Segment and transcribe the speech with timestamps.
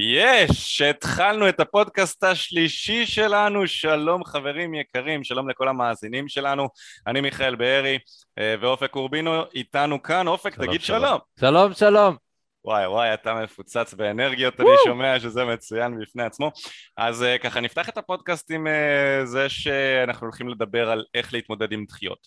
[0.00, 6.68] יש, התחלנו את הפודקאסט השלישי שלנו, שלום חברים יקרים, שלום לכל המאזינים שלנו,
[7.06, 7.98] אני מיכאל בארי
[8.38, 11.18] אה, ואופק אורבינו איתנו כאן, אופק שלום, תגיד שלום.
[11.40, 12.16] שלום שלום.
[12.64, 16.50] וואי וואי, אתה מפוצץ באנרגיות, אני שומע שזה מצוין בפני עצמו.
[16.96, 21.72] אז uh, ככה נפתח את הפודקאסט עם uh, זה שאנחנו הולכים לדבר על איך להתמודד
[21.72, 22.18] עם דחיות.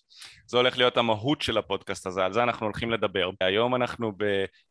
[0.48, 3.30] זה הולך להיות המהות של הפודקאסט הזה, על זה אנחנו הולכים לדבר.
[3.42, 4.12] היום אנחנו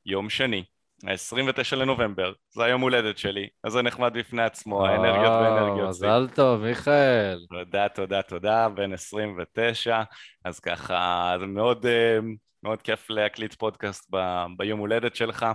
[0.06, 0.64] ביום שני,
[1.06, 5.88] ה-29 לנובמבר, זה היום הולדת שלי, אז זה נחמד בפני עצמו, האנרגיות ואנרגיות.
[5.88, 7.38] מזל טוב, מיכאל.
[7.50, 10.02] תודה, תודה, תודה, בן 29,
[10.44, 11.86] אז ככה, זה מאוד...
[11.86, 12.24] Uh,
[12.62, 15.46] מאוד כיף להקליט פודקאסט ב, ביום הולדת שלך,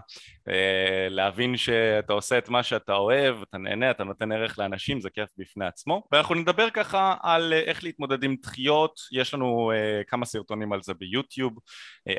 [0.49, 5.09] אה, להבין שאתה עושה את מה שאתה אוהב, אתה נהנה, אתה נותן ערך לאנשים, זה
[5.09, 6.03] כיף בפני עצמו.
[6.11, 9.71] ואנחנו נדבר ככה על אה, איך להתמודד עם דחיות, יש לנו
[10.07, 11.53] כמה סרטונים על זה ביוטיוב,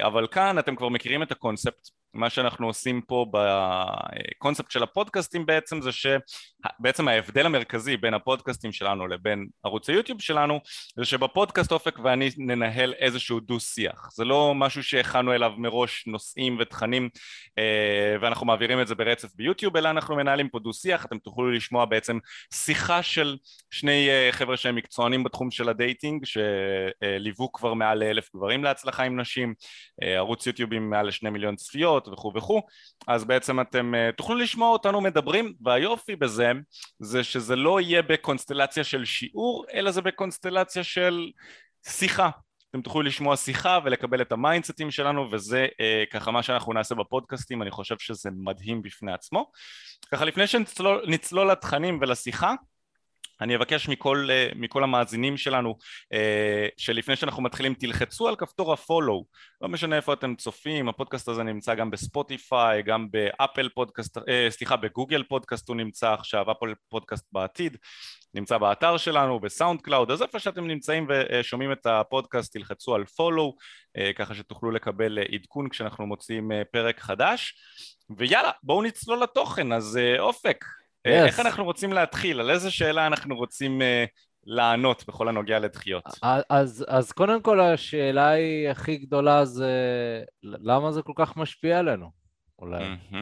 [0.02, 5.80] אבל כאן אתם כבר מכירים את הקונספט, מה שאנחנו עושים פה בקונספט של הפודקאסטים בעצם
[5.80, 5.92] זה
[6.78, 10.60] שבעצם ההבדל המרכזי בין הפודקאסטים שלנו לבין ערוץ היוטיוב שלנו
[10.96, 16.56] זה שבפודקאסט אופק ואני ננהל איזשהו דו שיח זה לא משהו שהכנו אליו מראש נושאים
[16.60, 17.08] ותכנים
[17.58, 21.50] אה, ואנחנו מעבירים את זה ברצף ביוטיוב אלא אנחנו מנהלים פה דו שיח אתם תוכלו
[21.50, 22.18] לשמוע בעצם
[22.54, 23.36] שיחה של
[23.70, 29.02] שני אה, חבר'ה שהם מקצוענים בתחום של ה dating שליוו כבר מעל לאלף גברים להצלחה
[29.02, 29.54] עם נשים
[30.02, 32.62] אה, ערוץ יוטיוב עם מעל לשני מיליון צפיות וכו' וכו',
[33.06, 36.47] אז בעצם אתם אה, תוכלו לשמוע אותנו מדברים, והיופי בזה
[36.98, 41.30] זה שזה לא יהיה בקונסטלציה של שיעור, אלא זה בקונסטלציה של
[41.88, 42.30] שיחה.
[42.70, 46.72] אתם תוכלו לשמוע שיחה ולקבל את ה mindset ים שלנו וזה אה, ככה מה שאנחנו
[46.72, 49.50] נעשה בפודקאסטים, אני חושב שזה מדהים בפני עצמו.
[50.12, 52.54] ככה לפני שנצלול לתכנים ולשיחה
[53.40, 55.76] אני אבקש מכל, אה, מכל המאזינים שלנו
[56.12, 59.24] אה, שלפני שאנחנו מתחילים תלחצו על כפתור ה follow
[59.60, 64.76] לא משנה איפה אתם צופים הפודקאסט הזה נמצא גם בספוטיפיי גם באפל פודקאסט אה, סליחה
[64.76, 67.76] בגוגל פודקאסט הוא נמצא עכשיו אפל פודקאסט בעתיד
[68.34, 73.54] נמצא באתר שלנו בסאונד קלאוד אז איפה שאתם נמצאים ושומעים את הפודקאסט תלחצו על follow
[74.16, 77.54] ככה שתוכלו לקבל עדכון כשאנחנו מוציאים פרק חדש.
[78.16, 79.72] ויאללה בואו נצלול לתוכן.
[79.72, 80.64] אז אופק
[81.06, 81.10] yes.
[81.10, 82.40] אה, איך אנחנו רוצים להתחיל?
[82.40, 84.08] על איזה שאלה אנחנו רוצים uh,
[84.44, 86.04] לענות בכל הנוגע לדחיות?
[86.50, 89.72] אז, אז קודם כל השאלה היא הכי גדולה זה
[90.42, 92.10] למה זה כל כך משפיע עלינו?
[92.58, 92.84] אולי.
[92.84, 93.16] Mm-hmm.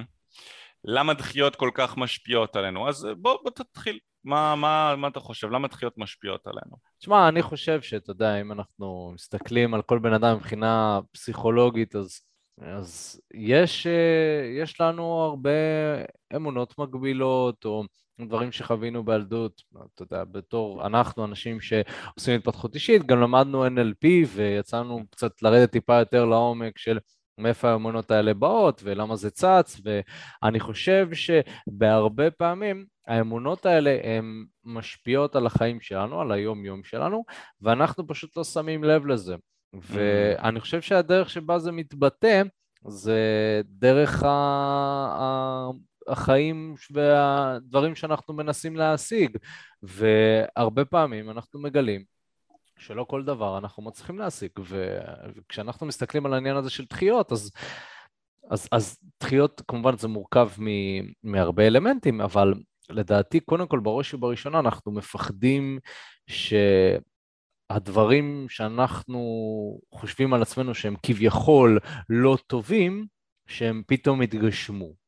[0.84, 2.88] למה דחיות כל כך משפיעות עלינו?
[2.88, 3.98] אז בוא, בוא תתחיל.
[4.24, 5.50] מה, מה, מה אתה חושב?
[5.50, 6.76] למה דחיות משפיעות עלינו?
[6.98, 12.20] תשמע, אני חושב שאתה יודע, אם אנחנו מסתכלים על כל בן אדם מבחינה פסיכולוגית, אז
[12.60, 15.50] אז יש, אה, יש לנו הרבה
[16.36, 17.84] אמונות מגבילות, או
[18.20, 19.62] דברים שחווינו בילדות,
[19.94, 25.98] אתה יודע, בתור אנחנו אנשים שעושים התפתחות אישית, גם למדנו NLP ויצאנו קצת לרדת טיפה
[25.98, 26.98] יותר לעומק של
[27.38, 35.36] מאיפה האמונות האלה באות ולמה זה צץ, ואני חושב שבהרבה פעמים האמונות האלה הן משפיעות
[35.36, 37.24] על החיים שלנו, על היום-יום שלנו,
[37.60, 39.36] ואנחנו פשוט לא שמים לב לזה.
[39.72, 42.42] ואני חושב שהדרך שבה זה מתבטא
[42.88, 43.20] זה
[43.64, 44.22] דרך
[46.06, 49.36] החיים והדברים שאנחנו מנסים להשיג,
[49.82, 52.04] והרבה פעמים אנחנו מגלים
[52.78, 54.50] שלא כל דבר אנחנו מצליחים להשיג,
[55.34, 57.50] וכשאנחנו מסתכלים על העניין הזה של דחיות, אז,
[58.50, 60.50] אז, אז דחיות כמובן זה מורכב
[61.24, 62.54] מהרבה אלמנטים, אבל
[62.90, 65.78] לדעתי קודם כל בראש ובראשונה אנחנו מפחדים
[66.26, 66.54] ש...
[67.70, 69.20] הדברים שאנחנו
[69.94, 71.78] חושבים על עצמנו שהם כביכול
[72.08, 73.06] לא טובים,
[73.46, 75.06] שהם פתאום התגשמו.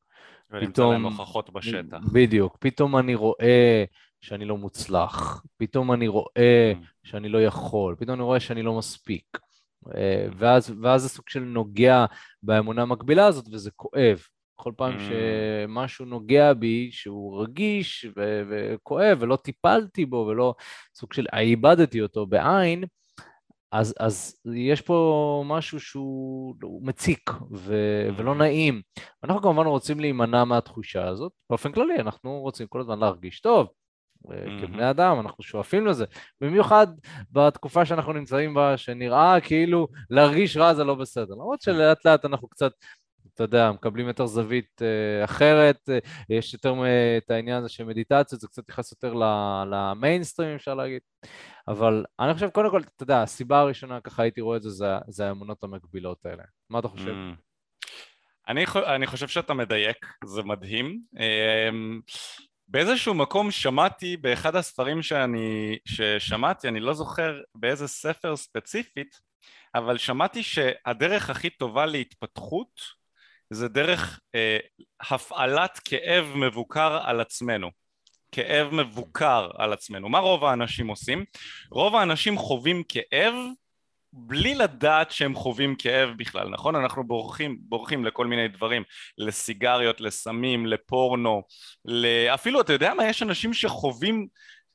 [0.50, 1.98] ונמצא להם הוכחות בשטח.
[2.12, 3.84] בדיוק, פתאום אני רואה
[4.20, 6.84] שאני לא מוצלח, פתאום אני רואה mm.
[7.04, 9.38] שאני לא יכול, פתאום אני רואה שאני לא מספיק.
[9.94, 12.04] אה, ואז, ואז זה סוג של נוגע
[12.42, 14.18] באמונה המקבילה הזאת וזה כואב.
[14.60, 15.00] כל פעם mm.
[15.00, 20.54] שמשהו נוגע בי, שהוא רגיש ו- וכואב ולא טיפלתי בו ולא
[20.94, 22.84] סוג של איבדתי אותו בעין,
[23.72, 28.34] אז, אז יש פה משהו שהוא מציק ו- ולא mm.
[28.34, 28.82] נעים.
[29.24, 31.32] אנחנו כמובן רוצים להימנע מהתחושה הזאת.
[31.50, 33.68] באופן כללי, אנחנו רוצים כל הזמן להרגיש טוב.
[34.26, 34.62] Mm-hmm.
[34.66, 36.04] כבני אדם, אנחנו שואפים לזה.
[36.40, 36.86] במיוחד
[37.32, 41.34] בתקופה שאנחנו נמצאים בה, שנראה כאילו להרגיש רע זה לא בסדר.
[41.34, 42.72] למרות שלאט לאט אנחנו קצת
[43.38, 46.74] אתה יודע, מקבלים יותר זווית uh, אחרת, uh, יש יותר
[47.18, 49.14] את העניין הזה של מדיטציות, זה קצת נכנס יותר
[49.70, 51.00] למיינסטרים אפשר להגיד,
[51.68, 54.86] אבל אני חושב קודם כל, אתה יודע, הסיבה הראשונה ככה הייתי רואה את זה, זה,
[55.08, 56.42] זה האמונות המקבילות האלה.
[56.70, 57.12] מה אתה חושב?
[57.12, 57.40] Mm.
[58.48, 61.00] אני, אני חושב שאתה מדייק, זה מדהים.
[61.18, 62.00] אמ,
[62.68, 69.20] באיזשהו מקום שמעתי באחד הספרים שאני, ששמעתי, אני לא זוכר באיזה ספר ספציפית,
[69.74, 72.97] אבל שמעתי שהדרך הכי טובה להתפתחות
[73.50, 74.58] זה דרך אה,
[75.10, 77.70] הפעלת כאב מבוקר על עצמנו.
[78.32, 80.08] כאב מבוקר על עצמנו.
[80.08, 81.24] מה רוב האנשים עושים?
[81.70, 83.34] רוב האנשים חווים כאב
[84.12, 86.76] בלי לדעת שהם חווים כאב בכלל, נכון?
[86.76, 88.82] אנחנו בורחים, בורחים לכל מיני דברים,
[89.18, 91.42] לסיגריות, לסמים, לפורנו,
[92.34, 94.26] אפילו, אתה יודע מה, יש אנשים שחווים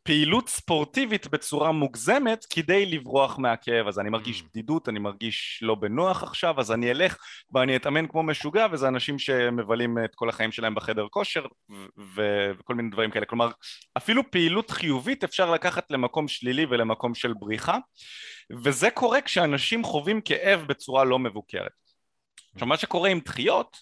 [0.04, 3.88] פעילות ספורטיבית בצורה מוגזמת כדי לברוח מהכאב.
[3.88, 4.44] אז אני מרגיש mm.
[4.50, 7.18] בדידות, אני מרגיש לא בנוח עכשיו אז אני אלך
[7.54, 11.46] ואני אתאמן כמו משוגע וזה אנשים שמבלים את כל החיים שלהם בחדר כושר
[12.16, 13.26] ו- וכל מיני דברים כאלה.
[13.26, 13.52] כלומר
[13.98, 17.78] אפילו פעילות חיובית אפשר לקחת למקום שלילי ולמקום של בריחה
[18.64, 21.72] וזה קורה כשאנשים חווים כאב בצורה לא מבוקרת.
[22.54, 23.78] עכשיו מה שקורה עם דחיות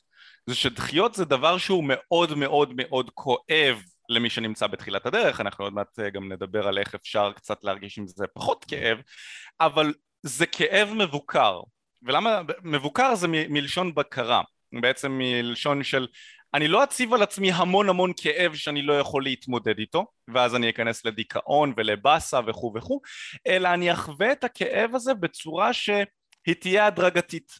[0.47, 3.81] זה שדחיות זה דבר שהוא מאוד מאוד מאוד כואב
[4.11, 7.97] למי שנמצא בתחילת הדרך, אנחנו עוד מעט אה, גם נדבר על איך אפשר קצת להרגיש
[7.97, 8.97] עם זה פחות כאב,
[9.61, 9.93] אבל
[10.23, 11.59] זה כאב מבוקר,
[12.03, 14.41] ולמה, מבוקר זה מ, מלשון בקרה,
[14.81, 16.07] בעצם מלשון של
[16.53, 20.69] אני לא אציב על עצמי המון המון כאב שאני לא יכול להתמודד איתו ואז אני
[20.69, 23.01] אכנס לדיכאון ולבאסה וכו' וכו'
[23.47, 27.51] אלא אני אחווה את הכאב הזה בצורה שהיא תהיה הדרגתית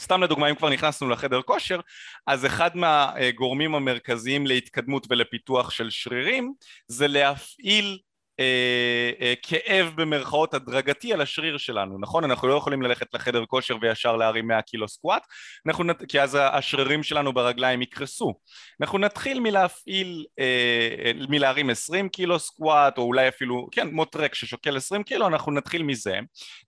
[0.00, 1.80] סתם לדוגמה אם כבר נכנסנו לחדר כושר
[2.26, 6.52] אז אחד מהגורמים המרכזיים להתקדמות ולפיתוח של שרירים
[6.86, 7.98] זה להפעיל
[8.40, 12.24] אה, אה, כאב במרכאות הדרגתי על השריר שלנו, נכון?
[12.24, 15.22] אנחנו לא יכולים ללכת לחדר כושר וישר להרים 100 קילו סקואט,
[15.66, 18.34] אנחנו, כי אז השרירים שלנו ברגליים יקרסו.
[18.80, 25.02] אנחנו נתחיל מלהפעיל, אה, מלהרים 20 קילו סקואט, או אולי אפילו, כן, מוטרק ששוקל 20
[25.02, 26.18] קילו, אנחנו נתחיל מזה,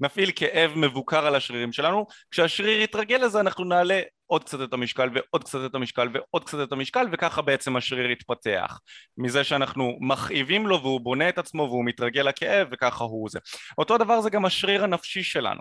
[0.01, 4.01] נפעיל כאב מבוקר על השרירים שלנו, כשהשריר יתרגל לזה אנחנו נעלה
[4.31, 8.11] עוד קצת את המשקל ועוד קצת את המשקל ועוד קצת את המשקל וככה בעצם השריר
[8.11, 8.81] יתפתח
[9.19, 13.39] מזה שאנחנו מכאיבים לו והוא בונה את עצמו והוא מתרגל לכאב וככה הוא זה.
[13.79, 15.61] אותו דבר זה גם השריר הנפשי שלנו.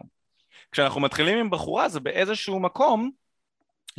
[0.71, 3.11] כשאנחנו מתחילים עם בחורה זה באיזשהו מקום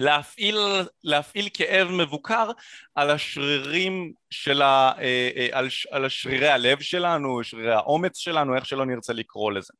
[0.00, 0.56] להפעיל,
[1.05, 2.50] להפעיל כאב מבוקר
[2.94, 4.93] על השרירים של ה...
[4.99, 9.73] אה, אה, על, על השרירי הלב שלנו, שרירי האומץ שלנו, איך שלא נרצה לקרוא לזה.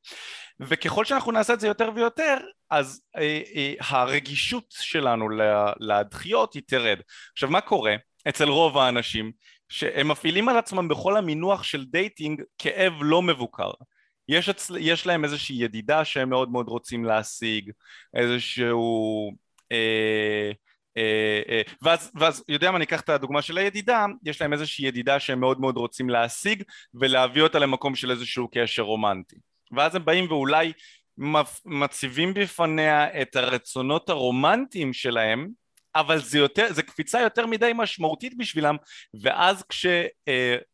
[0.61, 2.37] וככל שאנחנו נעשה את זה יותר ויותר,
[2.71, 5.29] אז אה, אה, הרגישות שלנו
[5.81, 6.99] לדחיות היא תרד.
[7.33, 7.95] עכשיו מה קורה
[8.29, 9.33] אצל רוב האנשים?
[9.69, 13.71] שהם מפעילים על עצמם בכל המינוח של dating כאב לא מבוקר.
[14.29, 17.71] יש, אצל, יש להם איזושהי ידידה שהם מאוד מאוד רוצים להשיג,
[18.15, 19.33] איזשהו...
[19.73, 20.51] אה,
[20.97, 24.87] אה, אה, ואז, ואז יודע מה, אני אקח את הדוגמה של הידידה, יש להם איזושהי
[24.87, 26.63] ידידה שהם מאוד מאוד רוצים להשיג
[26.95, 29.37] ולהביא אותה למקום של איזשהו קשר רומנטי.
[29.73, 30.73] ואז הם באים ואולי
[31.65, 35.49] מציבים בפניה את הרצונות הרומנטיים שלהם
[35.95, 38.77] אבל זה, יותר, זה קפיצה יותר מדי משמעותית בשבילם
[39.23, 39.87] ואז כש...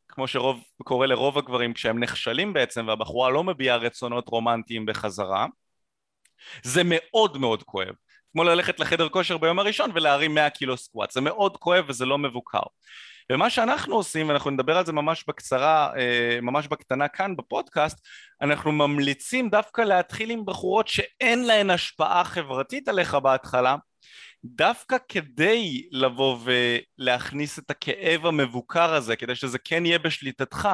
[0.08, 5.46] כמו שרוב קורה לרוב הגברים כשהם נכשלים בעצם והבחורה לא מביעה רצונות רומנטיים בחזרה
[6.62, 7.94] זה מאוד מאוד כואב
[8.36, 12.18] כמו ללכת לחדר כושר ביום הראשון ולהרים 100 קילו סקוואט זה מאוד כואב וזה לא
[12.18, 12.60] מבוקר
[13.32, 18.06] ומה שאנחנו עושים, ואנחנו נדבר על זה ממש בקצרה, אה, ממש בקטנה כאן בפודקאסט,
[18.42, 23.76] אנחנו ממליצים דווקא להתחיל עם בחורות שאין להן השפעה חברתית עליך בהתחלה,
[24.44, 26.38] דווקא כדי לבוא
[26.98, 30.68] ולהכניס את הכאב המבוקר הזה, כדי שזה כן יהיה בשליטתך,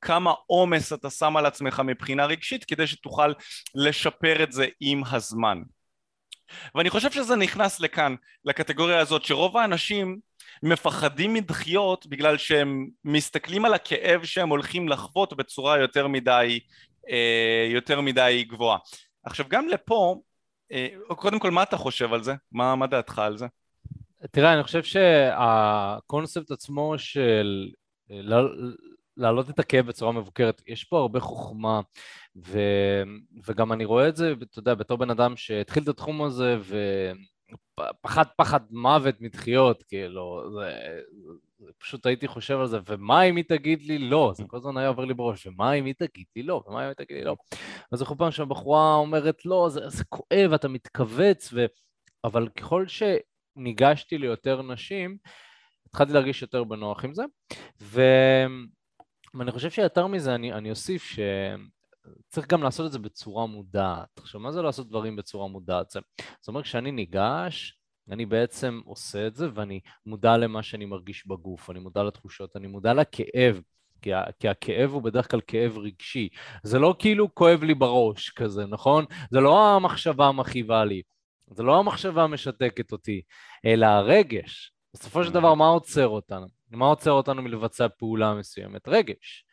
[0.00, 3.32] כמה עומס אתה שם על עצמך מבחינה רגשית, כדי שתוכל
[3.74, 5.58] לשפר את זה עם הזמן.
[6.74, 8.14] ואני חושב שזה נכנס לכאן,
[8.44, 10.18] לקטגוריה הזאת, שרוב האנשים
[10.62, 16.60] מפחדים מדחיות בגלל שהם מסתכלים על הכאב שהם הולכים לחוות בצורה יותר מדי,
[17.10, 18.78] אה, יותר מדי גבוהה.
[19.24, 20.20] עכשיו גם לפה,
[20.72, 22.34] אה, קודם כל מה אתה חושב על זה?
[22.52, 23.46] מה, מה דעתך על זה?
[24.30, 27.68] תראה, אני חושב שהקונספט עצמו של
[28.10, 28.20] אה,
[29.20, 31.80] להעלות את הכאב בצורה מבוקרת, יש פה הרבה חוכמה
[32.36, 32.60] ו...
[33.46, 36.58] וגם אני רואה את זה, אתה יודע, בתור בן אדם שהתחיל את התחום הזה
[38.00, 41.00] ופחד פחד מוות מדחיות, כאילו, זה...
[41.64, 44.32] זה פשוט הייתי חושב על זה, ומה אם היא תגיד לי לא?
[44.36, 46.62] זה כל הזמן היה עובר לי בראש, ומה אם היא תגיד לי לא?
[46.66, 47.36] ומה אם היא תגיד לי לא?
[47.92, 51.66] אז כל פעם שהבחורה אומרת לא, זה, זה כואב, אתה מתכווץ, ו...
[52.24, 55.16] אבל ככל שניגשתי ליותר נשים,
[55.86, 57.22] התחלתי להרגיש יותר בנוח עם זה,
[57.82, 58.00] ו...
[59.34, 61.18] ואני חושב שיותר מזה, אני, אני אוסיף ש...
[62.28, 64.18] צריך גם לעשות את זה בצורה מודעת.
[64.18, 65.90] עכשיו, מה זה לעשות דברים בצורה מודעת?
[65.90, 66.00] זה,
[66.40, 67.78] זאת אומרת, כשאני ניגש,
[68.10, 72.66] אני בעצם עושה את זה ואני מודע למה שאני מרגיש בגוף, אני מודע לתחושות, אני
[72.66, 73.60] מודע לכאב,
[74.02, 76.28] כי, כי הכאב הוא בדרך כלל כאב רגשי.
[76.62, 79.04] זה לא כאילו כואב לי בראש כזה, נכון?
[79.30, 81.02] זה לא המחשבה המכאיבה לי,
[81.50, 83.22] זה לא המחשבה המשתקת אותי,
[83.64, 84.72] אלא הרגש.
[84.94, 86.59] בסופו של דבר, מה עוצר אותנו?
[86.70, 88.88] מה עוצר אותנו מלבצע פעולה מסוימת?
[88.88, 89.44] רגש.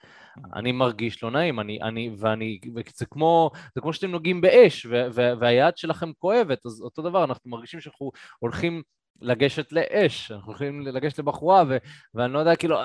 [0.56, 5.08] אני מרגיש לא נעים, אני, אני, ואני, וזה כמו, זה כמו שאתם נוגעים באש, ו,
[5.14, 8.84] ו, והיד שלכם כואבת, אז אותו דבר, אנחנו מרגישים שאנחנו הולכים
[9.22, 11.78] לגשת לאש, אנחנו הולכים לגשת לבחורה, ו,
[12.14, 12.78] ואני לא יודע, כאילו,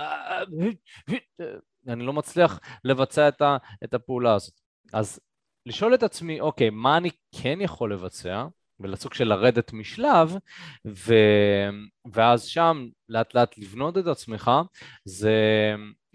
[1.89, 4.55] אני לא מצליח לבצע את, ה, את הפעולה הזאת.
[4.93, 5.21] אז
[5.67, 7.11] לשאול את עצמי, אוקיי, מה אני
[7.43, 8.47] כן יכול לבצע,
[8.81, 10.37] ולסוג של לרדת משלב,
[10.87, 11.15] ו...
[12.13, 14.51] ואז שם לאט לאט לבנות את עצמך,
[15.05, 15.37] זה,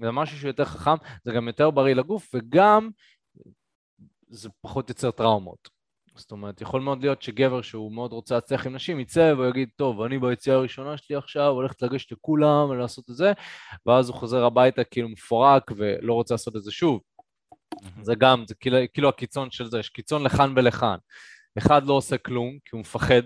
[0.02, 2.90] זה משהו שיותר חכם, זה גם יותר בריא לגוף, וגם
[4.30, 5.78] זה פחות יוצר טראומות.
[6.16, 10.02] זאת אומרת, יכול מאוד להיות שגבר שהוא מאוד רוצה להצליח עם נשים, יצא ויגיד, טוב,
[10.02, 13.34] אני ביציאה הראשונה שלי עכשיו, הולך לגשת לכולם ולעשות את זה,
[13.86, 17.02] ואז הוא חוזר הביתה כאילו מפורק ולא רוצה לעשות את זה שוב.
[18.02, 20.98] זה גם, זה כאילו, כאילו הקיצון של זה, יש קיצון לכאן ולכאן.
[21.58, 23.22] אחד לא עושה כלום, כי הוא מפחד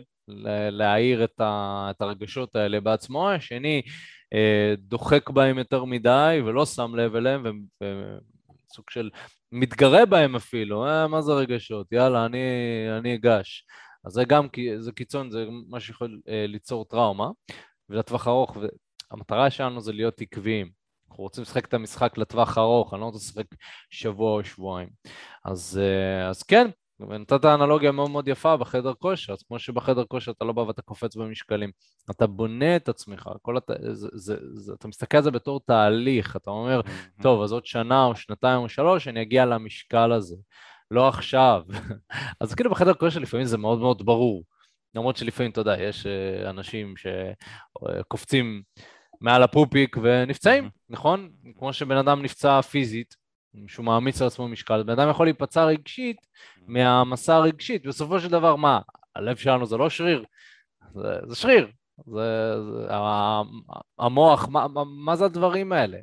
[0.71, 3.81] להעיר את, ה, את הרגשות האלה בעצמו, השני
[4.33, 7.43] אה, דוחק בהם יותר מדי ולא שם לב אליהם,
[7.83, 9.09] וסוג של
[9.51, 12.39] מתגרה בהם אפילו, אה, מה זה רגשות, יאללה, אני,
[12.97, 13.65] אני אגש.
[14.05, 14.47] אז זה גם,
[14.77, 17.29] זה קיצון, זה מה שיכול אה, ליצור טראומה,
[17.89, 18.57] ולטווח ארוך,
[19.11, 20.69] והמטרה שלנו זה להיות עקביים.
[21.09, 23.45] אנחנו רוצים לשחק את המשחק לטווח ארוך, אני לא רוצה לשחק
[23.89, 24.89] שבוע או שבועיים.
[25.45, 26.67] אז, אה, אז כן,
[27.09, 30.81] ונתת אנלוגיה מאוד מאוד יפה בחדר כושר, אז כמו שבחדר כושר אתה לא בא ואתה
[30.81, 31.71] קופץ במשקלים,
[32.11, 33.71] אתה בונה את עצמך, כל הת...
[33.91, 36.81] זה, זה, זה, אתה מסתכל על זה בתור תהליך, אתה אומר,
[37.21, 40.35] טוב, אז עוד שנה או שנתיים או שלוש אני אגיע למשקל הזה,
[40.91, 41.63] לא עכשיו.
[42.41, 44.43] אז כאילו בחדר כושר לפעמים זה מאוד מאוד ברור,
[44.95, 48.61] למרות שלפעמים, אתה יודע, יש אה, אנשים שקופצים
[49.21, 51.29] מעל הפופיק ונפצעים, נכון?
[51.57, 53.20] כמו שבן אדם נפצע פיזית,
[53.67, 56.27] שהוא מעמיס על עצמו משקל, בן אדם יכול להיפצע רגשית
[56.67, 58.79] מהמסע הרגשית, בסופו של דבר מה,
[59.15, 60.25] הלב שלנו זה לא שריר,
[60.93, 61.71] זה, זה שריר,
[62.05, 62.87] זה, זה
[63.99, 65.97] המוח, מה, מה, מה זה הדברים האלה?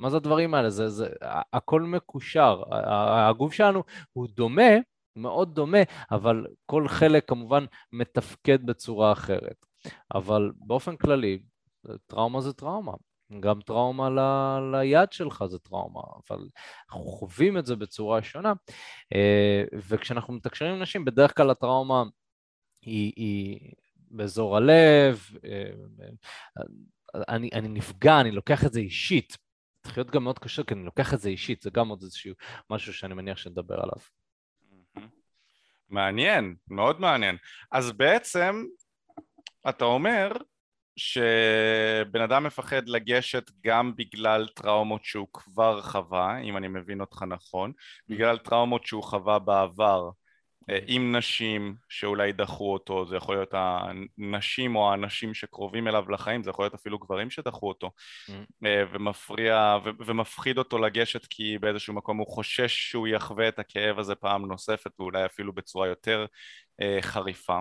[0.00, 0.70] מה זה הדברים האלה?
[0.70, 1.08] זה, זה,
[1.52, 2.62] הכל מקושר,
[3.28, 3.82] הגוף שלנו
[4.12, 4.72] הוא דומה,
[5.16, 5.78] מאוד דומה,
[6.10, 9.66] אבל כל חלק כמובן מתפקד בצורה אחרת.
[10.14, 11.38] אבל באופן כללי,
[12.06, 12.92] טראומה זה טראומה.
[13.40, 14.20] גם טראומה ל,
[14.76, 16.48] ליד שלך זה טראומה, אבל
[16.88, 18.52] אנחנו חווים את זה בצורה שונה.
[19.14, 22.02] אה, וכשאנחנו מתקשרים עם נשים, בדרך כלל הטראומה
[22.82, 25.70] היא, היא באזור הלב, אה,
[27.28, 29.36] אני, אני נפגע, אני לוקח את זה אישית.
[29.82, 32.34] צריך להיות גם מאוד קשה, כי אני לוקח את זה אישית, זה גם עוד איזשהו
[32.70, 33.98] משהו שאני מניח שנדבר עליו.
[35.88, 37.36] מעניין, מאוד מעניין.
[37.72, 38.64] אז בעצם
[39.68, 40.32] אתה אומר
[40.96, 47.72] שבן אדם מפחד לגשת גם בגלל טראומות שהוא כבר חווה, אם אני מבין אותך נכון,
[48.08, 50.10] בגלל טראומות שהוא חווה בעבר
[50.70, 56.42] אה, עם נשים שאולי דחו אותו, זה יכול להיות הנשים או האנשים שקרובים אליו לחיים,
[56.42, 57.90] זה יכול להיות אפילו גברים שדחו אותו,
[58.64, 64.14] אה, ומפריע ומפחיד אותו לגשת כי באיזשהו מקום הוא חושש שהוא יחווה את הכאב הזה
[64.14, 66.26] פעם נוספת ואולי אפילו בצורה יותר
[66.80, 67.60] אה, חריפה.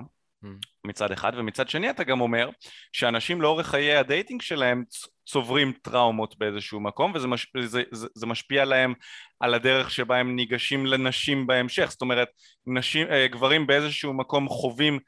[0.85, 2.49] מצד אחד, ומצד שני אתה גם אומר
[2.91, 4.83] שאנשים לאורך חיי ה dating שלהם
[5.25, 8.93] צוברים טראומות באיזשהו מקום וזה מש, זה, זה, זה משפיע להם
[9.39, 12.27] על הדרך שבה הם ניגשים לנשים בהמשך, זאת אומרת
[12.67, 14.99] נשים, אה, גברים באיזשהו מקום חווים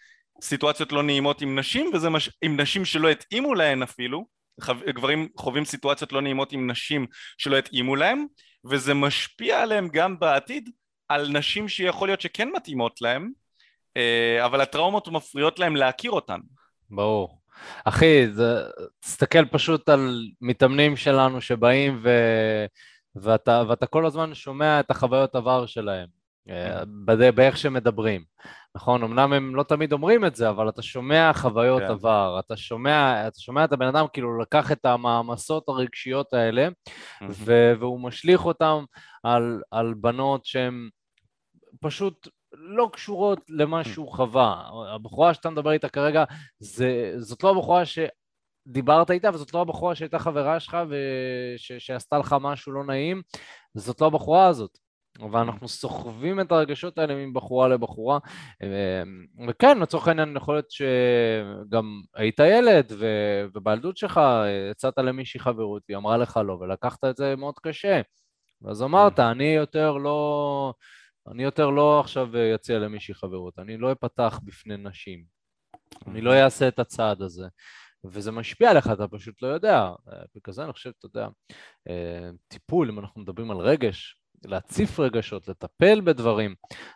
[0.41, 4.25] סיטואציות לא נעימות עם נשים וזה מש, עם נשים שלא התאימו להן אפילו,
[4.89, 8.25] גברים חווים סיטואציות לא נעימות עם נשים שלא התאימו להם
[8.65, 10.69] וזה משפיע עליהם גם בעתיד
[11.09, 13.31] על נשים שיכול להיות שכן מתאימות להם
[14.45, 16.39] אבל הטראומות מפריעות להם להכיר אותן.
[16.89, 17.39] ברור.
[17.85, 18.63] אחי, זה,
[18.99, 22.09] תסתכל פשוט על מתאמנים שלנו שבאים ו...
[23.15, 26.07] ואתה, ואתה כל הזמן שומע את החוויות עבר שלהם,
[26.49, 28.23] אה, באיך שהם מדברים.
[28.75, 31.87] נכון, אמנם הם לא תמיד אומרים את זה, אבל אתה שומע חוויות כן.
[31.87, 36.67] עבר, אתה שומע, אתה שומע את הבן אדם כאילו לקח את המעמסות הרגשיות האלה,
[37.29, 38.83] ו- והוא משליך אותם
[39.23, 40.89] על, על בנות שהן
[41.79, 43.87] פשוט לא קשורות למה mm.
[43.87, 44.69] שהוא חווה.
[44.95, 46.23] הבחורה שאתה מדבר איתה כרגע,
[46.59, 52.71] זה, זאת לא הבחורה שדיברת איתה, וזאת לא הבחורה שהייתה חברה שלך ושעשתה לך משהו
[52.71, 53.21] לא נעים,
[53.73, 54.77] זאת לא הבחורה הזאת.
[55.31, 58.19] ואנחנו סוחבים את הרגשות האלה מבחורה לבחורה.
[59.47, 62.91] וכן, לצורך העניין יכול להיות שגם היית ילד
[63.53, 64.21] ובילדות שלך
[64.71, 68.01] יצאת למישהי חברות, היא אמרה לך לא, ולקחת את זה מאוד קשה.
[68.61, 69.23] ואז אמרת, mm.
[69.23, 70.73] אני יותר לא...
[71.31, 75.23] אני יותר לא עכשיו אציע למישהי חברות, אני לא אפתח בפני נשים,
[76.07, 77.47] אני לא אעשה את הצעד הזה,
[78.05, 79.89] וזה משפיע עליך, אתה פשוט לא יודע.
[80.35, 81.27] בגלל זה אני חושב, אתה יודע,
[81.89, 86.55] אה, טיפול, אם אנחנו מדברים על רגש, להציף רגשות, לטפל בדברים,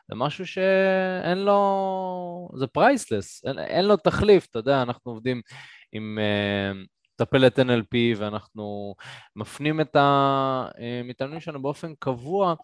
[0.09, 5.41] זה משהו שאין לו, זה פרייסלס, אין, אין לו תחליף, אתה יודע, אנחנו עובדים
[5.91, 6.71] עם, אה,
[7.21, 8.95] מטפלת NLP, ואנחנו
[9.35, 12.55] מפנים את המתאמנים שלנו באופן קבוע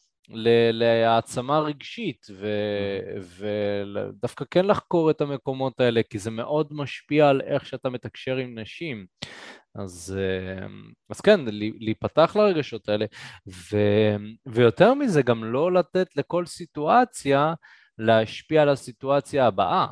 [0.74, 2.28] להעצמה רגשית,
[3.38, 8.60] ודווקא כן לחקור את המקומות האלה, כי זה מאוד משפיע על איך שאתה מתקשר עם
[8.60, 9.06] נשים.
[9.76, 10.18] אז,
[11.10, 11.40] אז כן,
[11.80, 13.06] להיפתח לרגשות האלה,
[13.48, 13.78] ו,
[14.46, 17.54] ויותר מזה, גם לא לתת לכל סיטואציה
[17.98, 19.88] להשפיע על הסיטואציה הבאה.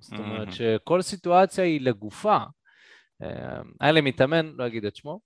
[0.00, 2.38] זאת אומרת שכל סיטואציה היא לגופה.
[3.80, 5.20] היה לי מתאמן, לא אגיד את שמו,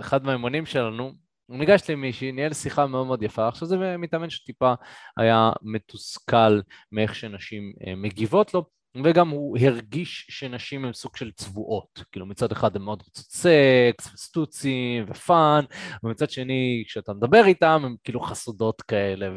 [0.00, 1.12] אחד מהאימונים שלנו,
[1.52, 4.74] הוא ניגש למישהי, ניהל שיחה מאוד מאוד יפה, עכשיו זה מתאמן שטיפה
[5.16, 6.60] היה מתוסכל
[6.92, 8.64] מאיך שנשים אה, מגיבות לו,
[9.04, 14.14] וגם הוא הרגיש שנשים הם סוג של צבועות, כאילו מצד אחד הם מאוד רוצות סקס
[14.14, 15.64] וסטוצים ופאן,
[16.04, 19.28] ומצד שני כשאתה מדבר איתם הם כאילו חסודות כאלה,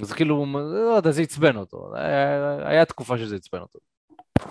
[0.00, 3.78] וזה כאילו, לא יודע, זה עצבן אותו, היה, היה תקופה שזה עצבן אותו.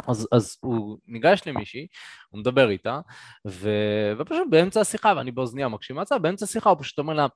[0.08, 1.88] אז, אז הוא ניגש למישהי,
[2.29, 3.00] הוא מדבר איתה,
[3.48, 3.70] ו...
[4.20, 7.27] ופשוט באמצע השיחה, ואני באוזניה מקשיב מהצד, באמצע השיחה הוא פשוט אומר לה,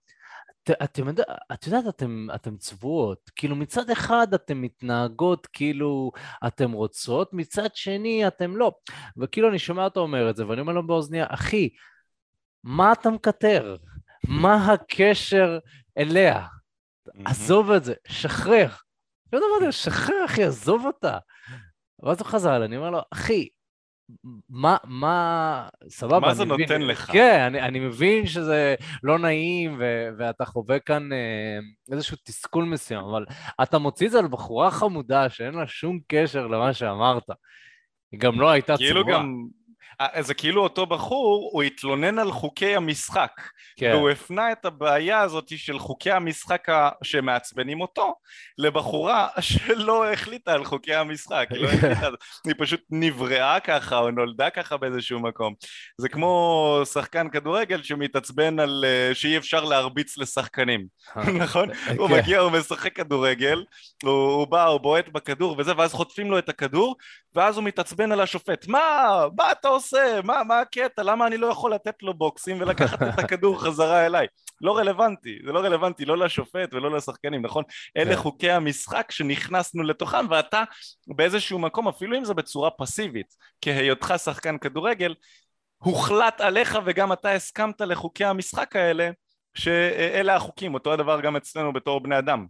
[0.83, 1.09] אתם,
[1.53, 3.31] את יודעת, אתם, אתם צבועות.
[3.35, 6.11] כאילו, מצד אחד אתן מתנהגות כאילו
[6.47, 8.71] אתן רוצות, מצד שני אתן לא.
[9.17, 11.69] וכאילו, אני שומע אותו אומר את זה, ואני אומר לו באוזניה, אחי,
[12.63, 13.75] מה אתה מקטר?
[14.27, 15.59] מה הקשר
[15.97, 16.45] אליה?
[17.25, 18.67] עזוב את זה, שחרר.
[19.33, 21.17] לא יודע, שחרר, אחי, עזוב אותה.
[22.03, 23.47] ואז הוא חזר, אני אומר לו, אחי,
[24.49, 27.11] מה, מה, סבבה, מה זה מבין, נותן לך?
[27.11, 31.59] כן, אני, אני מבין שזה לא נעים ו, ואתה חווה כאן אה,
[31.91, 33.25] איזשהו תסכול מסוים, אבל
[33.63, 37.29] אתה מוציא את זה על בחורה חמודה שאין לה שום קשר למה שאמרת.
[38.11, 39.17] היא גם לא הייתה כאילו צבועה.
[39.17, 39.47] גם,
[40.19, 43.31] זה כאילו אותו בחור, הוא התלונן על חוקי המשחק.
[43.77, 43.91] כן.
[43.95, 46.67] והוא הפנה את הבעיה הזאת של חוקי המשחק
[47.03, 48.15] שמעצבנים אותו
[48.57, 51.47] לבחורה שלא החליטה על חוקי המשחק.
[51.49, 52.07] היא לא החליטה,
[52.45, 55.53] היא פשוט נבראה ככה או נולדה ככה באיזשהו מקום.
[55.97, 60.85] זה כמו שחקן כדורגל שמתעצבן על uh, שאי אפשר להרביץ לשחקנים,
[61.17, 61.69] אה, נכון?
[61.97, 62.13] הוא כן.
[62.13, 63.63] מגיע, הוא משחק כדורגל,
[64.03, 66.95] הוא, הוא בא, הוא בועט בכדור וזה, ואז חוטפים לו את הכדור,
[67.35, 68.67] ואז הוא מתעצבן על השופט.
[68.67, 69.07] מה?
[69.37, 70.19] מה אתה עושה?
[70.23, 71.03] מה, מה הקטע?
[71.03, 74.27] למה אני לא יכול לתת לו בוקסים ולקחת את הכדור חזרה אליי?
[74.61, 77.63] לא רלוונטי, זה לא רלוונטי לא לשופט ולא לשחקנים, נכון?
[77.97, 78.21] אלה כן.
[78.21, 80.63] חוקי המשחק שנכנסנו לתוכם ואתה
[81.07, 85.15] באיזשהו מקום, אפילו אם זה בצורה פסיבית, כהיותך שחקן כדורגל,
[85.77, 89.09] הוחלט עליך וגם אתה הסכמת לחוקי המשחק האלה
[89.53, 92.45] שאלה החוקים, אותו הדבר גם אצלנו בתור בני אדם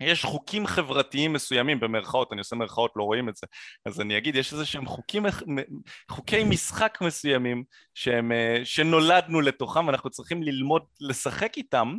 [0.00, 3.46] יש חוקים חברתיים מסוימים במרכאות, אני עושה מרכאות, לא רואים את זה,
[3.86, 5.26] אז אני אגיד, יש איזה שהם חוקים,
[6.10, 11.94] חוקי משחק מסוימים שהם, אה, שנולדנו לתוכם ואנחנו צריכים ללמוד לשחק איתם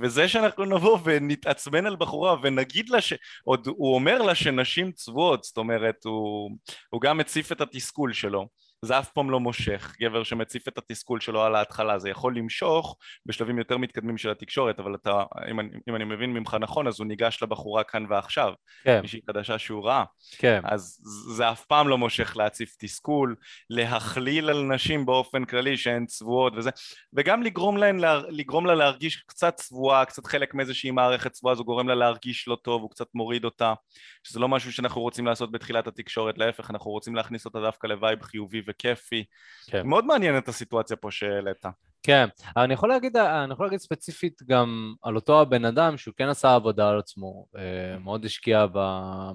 [0.00, 3.12] וזה שאנחנו נבוא ונתעצבן על בחורה ונגיד לה ש...
[3.44, 6.50] עוד הוא אומר לה שנשים צבועות, זאת אומרת, הוא,
[6.90, 8.48] הוא גם מציף את התסכול שלו
[8.82, 12.96] זה אף פעם לא מושך, גבר שמציף את התסכול שלו על ההתחלה, זה יכול למשוך
[13.26, 17.00] בשלבים יותר מתקדמים של התקשורת, אבל אתה, אם אני, אם אני מבין ממך נכון, אז
[17.00, 18.52] הוא ניגש לבחורה כאן ועכשיו,
[18.84, 19.00] כן.
[19.00, 20.04] מישהי חדשה שהוא ראה,
[20.38, 20.60] כן.
[20.64, 21.00] אז
[21.36, 23.36] זה אף פעם לא מושך להציף תסכול,
[23.70, 26.70] להכליל על נשים באופן כללי שהן צבועות וזה,
[27.12, 31.88] וגם לגרום להן, לגרום לה להרגיש קצת צבועה, קצת חלק מאיזושהי מערכת צבועה, זה גורם
[31.88, 33.74] לה להרגיש לא טוב, הוא קצת מוריד אותה,
[34.22, 38.22] שזה לא משהו שאנחנו רוצים לעשות בתחילת התקשורת, להפך, אנחנו רוצים להכניס אותה דווקא לווייב
[38.22, 39.24] חיובי וכיפי.
[39.66, 39.86] כן.
[39.86, 41.64] מאוד מעניין את הסיטואציה פה שהעלית.
[42.02, 46.14] כן, אבל אני יכול להגיד, אני יכול להגיד ספציפית גם על אותו הבן אדם שהוא
[46.16, 48.66] כן עשה עבודה על עצמו, אה, מאוד השקיע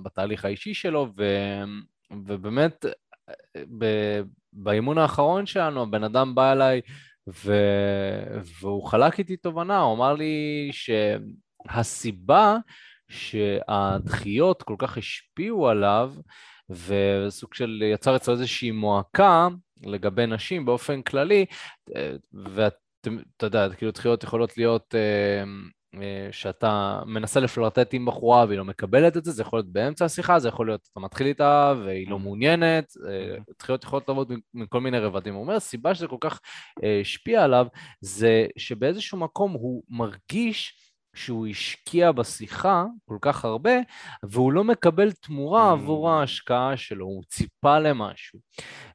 [0.04, 1.24] בתהליך האישי שלו, ו,
[2.28, 2.86] ובאמת
[3.78, 3.86] ב,
[4.54, 6.82] באימון האחרון שלנו הבן אדם בא אליי
[7.28, 7.54] ו,
[8.62, 12.58] והוא חלק איתי תובנה, הוא אמר לי שהסיבה
[13.10, 16.14] שהדחיות כל כך השפיעו עליו
[16.72, 19.48] וסוג של יצר אצלו איזושהי מועקה
[19.86, 21.46] לגבי נשים באופן כללי,
[22.34, 25.44] ואתה יודע, כאילו דחיות יכולות להיות אה,
[26.02, 30.06] אה, שאתה מנסה לפלרטט עם בחורה והיא לא מקבלת את זה, זה יכול להיות באמצע
[30.06, 32.20] השיחה, זה יכול להיות אתה מתחיל איתה והיא לא mm-hmm.
[32.20, 33.54] מעוניינת, mm-hmm.
[33.60, 35.34] דחיות יכולות לעבוד מכל מיני רבדים.
[35.34, 36.40] הוא אומר, הסיבה שזה כל כך
[37.02, 37.68] השפיע עליו
[38.02, 40.81] זה שבאיזשהו מקום הוא מרגיש
[41.16, 43.72] שהוא השקיע בשיחה כל כך הרבה,
[44.24, 45.74] והוא לא מקבל תמורה mm.
[45.74, 48.40] עבור ההשקעה שלו, הוא ציפה למשהו.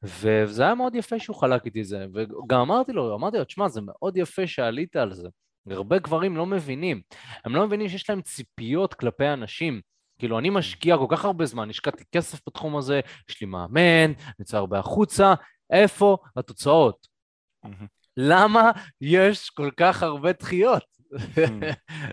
[0.03, 3.81] וזה היה מאוד יפה שהוא חלק איתי זה, וגם אמרתי לו, אמרתי לו, תשמע, זה
[3.81, 5.29] מאוד יפה שעלית על זה.
[5.71, 7.01] הרבה גברים לא מבינים,
[7.45, 9.81] הם לא מבינים שיש להם ציפיות כלפי אנשים.
[10.19, 13.01] כאילו, אני משקיע כל כך הרבה זמן, השקעתי כסף בתחום הזה,
[13.31, 15.35] יש לי מאמן, נצא הרבה החוצה,
[15.71, 17.07] איפה התוצאות?
[18.17, 20.96] למה יש כל כך הרבה דחיות?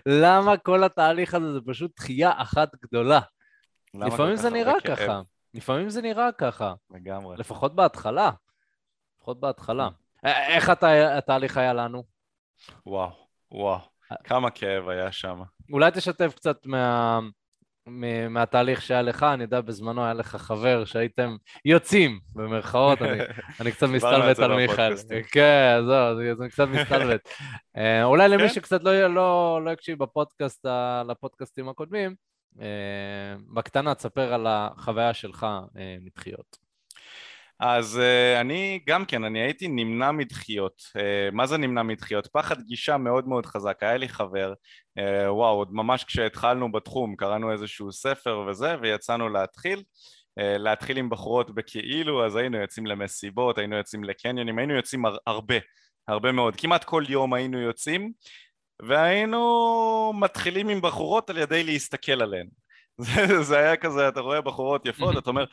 [0.06, 3.20] למה כל התהליך הזה זה פשוט דחייה אחת גדולה?
[3.94, 5.22] לפעמים זה נראה ככה.
[5.54, 6.74] לפעמים זה נראה ככה.
[6.90, 7.36] לגמרי.
[7.36, 8.30] לפחות בהתחלה.
[9.18, 9.88] לפחות בהתחלה.
[10.24, 12.04] איך אתה, התהליך היה לנו?
[12.86, 13.10] וואו,
[13.50, 13.78] וואו,
[14.24, 15.42] כמה כאב היה שם.
[15.72, 17.20] אולי תשתף קצת מה...
[18.30, 23.18] מהתהליך שהיה לך, אני יודע, בזמנו היה לך חבר שהייתם יוצאים, במרכאות, אני,
[23.60, 24.94] אני קצת מסתלבט על מיכאל.
[25.30, 27.28] כן, זהו, זה, זה קצת מסתלבט.
[27.76, 28.48] אה, אולי למי כן?
[28.48, 30.66] שקצת לא, לא, לא הקשיב בפודקאסט,
[31.08, 32.14] לפודקאסטים הקודמים,
[32.60, 32.66] אה,
[33.54, 35.46] בקטנה, תספר על החוויה שלך
[36.00, 36.63] מדחיות.
[37.66, 40.82] אז uh, אני גם כן, אני הייתי נמנע מדחיות.
[40.98, 41.00] Uh,
[41.32, 42.26] מה זה נמנע מדחיות?
[42.26, 43.78] פחד גישה מאוד מאוד חזק.
[43.80, 44.52] היה לי חבר,
[44.98, 49.78] uh, וואו, עוד ממש כשהתחלנו בתחום, קראנו איזשהו ספר וזה, ויצאנו להתחיל.
[49.78, 55.18] Uh, להתחיל עם בחורות בכאילו, אז היינו יוצאים למסיבות, היינו יוצאים לקניונים, היינו יוצאים הר-
[55.26, 55.54] הרבה,
[56.08, 56.56] הרבה מאוד.
[56.56, 58.12] כמעט כל יום היינו יוצאים,
[58.82, 62.46] והיינו מתחילים עם בחורות על ידי להסתכל עליהן.
[62.98, 65.44] זה, זה היה כזה, אתה רואה בחורות יפות, אתה אומר,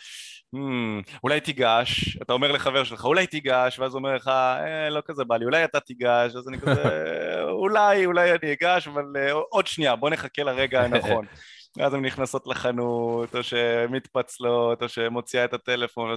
[0.56, 5.01] hmm, אולי תיגש, אתה אומר לחבר שלך, אולי תיגש, ואז הוא אומר לך, אה, לא
[5.06, 6.84] כזה בא לי, אולי אתה תיגש, אז אני כזה,
[7.62, 11.25] אולי, אולי אני אגש, אבל uh, עוד שנייה, בוא נחכה לרגע הנכון.
[11.77, 16.15] ואז הן נכנסות לחנות, או שמתפצלות, או שמוציאה את הטלפון,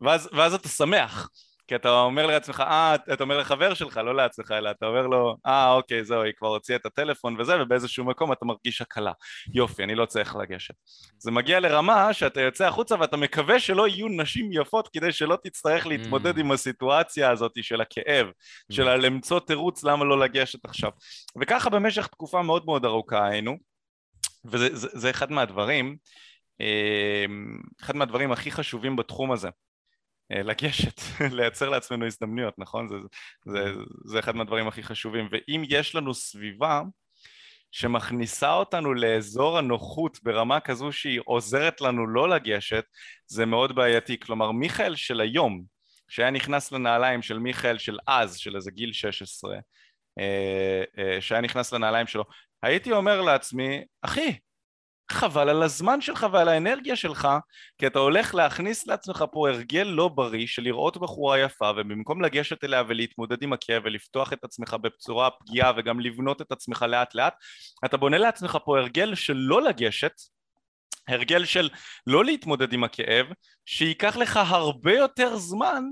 [0.00, 1.28] ואז, ואז אתה שמח.
[1.68, 5.36] כי אתה אומר לעצמך, אה, אתה אומר לחבר שלך, לא לעצמך, אלא אתה אומר לו,
[5.46, 9.12] אה, אוקיי, זהו, היא כבר הוציאה את הטלפון וזה, ובאיזשהו מקום אתה מרגיש הקלה.
[9.54, 10.74] יופי, אני לא צריך לגשת.
[11.18, 15.86] זה מגיע לרמה שאתה יוצא החוצה ואתה מקווה שלא יהיו נשים יפות כדי שלא תצטרך
[15.86, 16.40] להתמודד mm.
[16.40, 18.74] עם הסיטואציה הזאת של הכאב, mm.
[18.74, 20.90] של למצוא תירוץ למה לא לגשת עכשיו.
[21.40, 23.56] וככה במשך תקופה מאוד מאוד ארוכה היינו,
[24.44, 25.96] וזה זה, זה אחד מהדברים,
[26.60, 27.24] אה,
[27.80, 29.48] אחד מהדברים הכי חשובים בתחום הזה.
[30.32, 31.00] אה, לגשת,
[31.36, 32.88] לייצר לעצמנו הזדמנויות, נכון?
[32.88, 32.94] זה,
[33.46, 33.72] זה,
[34.04, 35.28] זה אחד מהדברים הכי חשובים.
[35.32, 36.82] ואם יש לנו סביבה
[37.72, 42.84] שמכניסה אותנו לאזור הנוחות ברמה כזו שהיא עוזרת לנו לא לגשת,
[43.26, 44.20] זה מאוד בעייתי.
[44.20, 45.62] כלומר, מיכאל של היום,
[46.08, 49.56] שהיה נכנס לנעליים של מיכאל של אז, של איזה גיל 16,
[50.18, 52.24] אה, אה, שהיה נכנס לנעליים שלו,
[52.62, 54.38] הייתי אומר לעצמי, אחי,
[55.10, 57.28] חבל על הזמן שלך ועל האנרגיה שלך
[57.78, 62.64] כי אתה הולך להכניס לעצמך פה הרגל לא בריא של לראות בחורה יפה ובמקום לגשת
[62.64, 67.34] אליה ולהתמודד עם הכאב ולפתוח את עצמך בצורה פגיעה וגם לבנות את עצמך לאט לאט
[67.84, 70.12] אתה בונה לעצמך פה הרגל של לא לגשת
[71.08, 71.68] הרגל של
[72.06, 73.26] לא להתמודד עם הכאב,
[73.66, 75.84] שייקח לך הרבה יותר זמן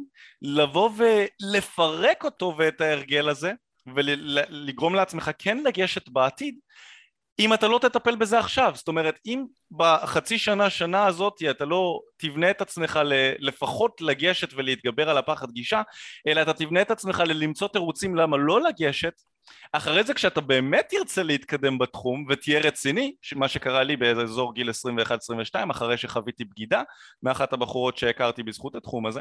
[0.43, 3.53] לבוא ולפרק אותו ואת ההרגל הזה
[3.95, 6.59] ולגרום לעצמך כן לגשת בעתיד
[7.39, 12.01] אם אתה לא תטפל בזה עכשיו, זאת אומרת אם בחצי שנה שנה הזאת אתה לא
[12.17, 13.01] תבנה את עצמך
[13.39, 15.83] לפחות לגשת ולהתגבר על הפחד גישה
[16.27, 19.13] אלא אתה תבנה את עצמך ללמצוא תירוצים למה לא לגשת
[19.73, 24.73] אחרי זה כשאתה באמת תרצה להתקדם בתחום ותהיה רציני מה שקרה לי באזור גיל 21-22
[25.71, 26.83] אחרי שחוויתי בגידה
[27.23, 29.21] מאחת הבחורות שהכרתי בזכות התחום הזה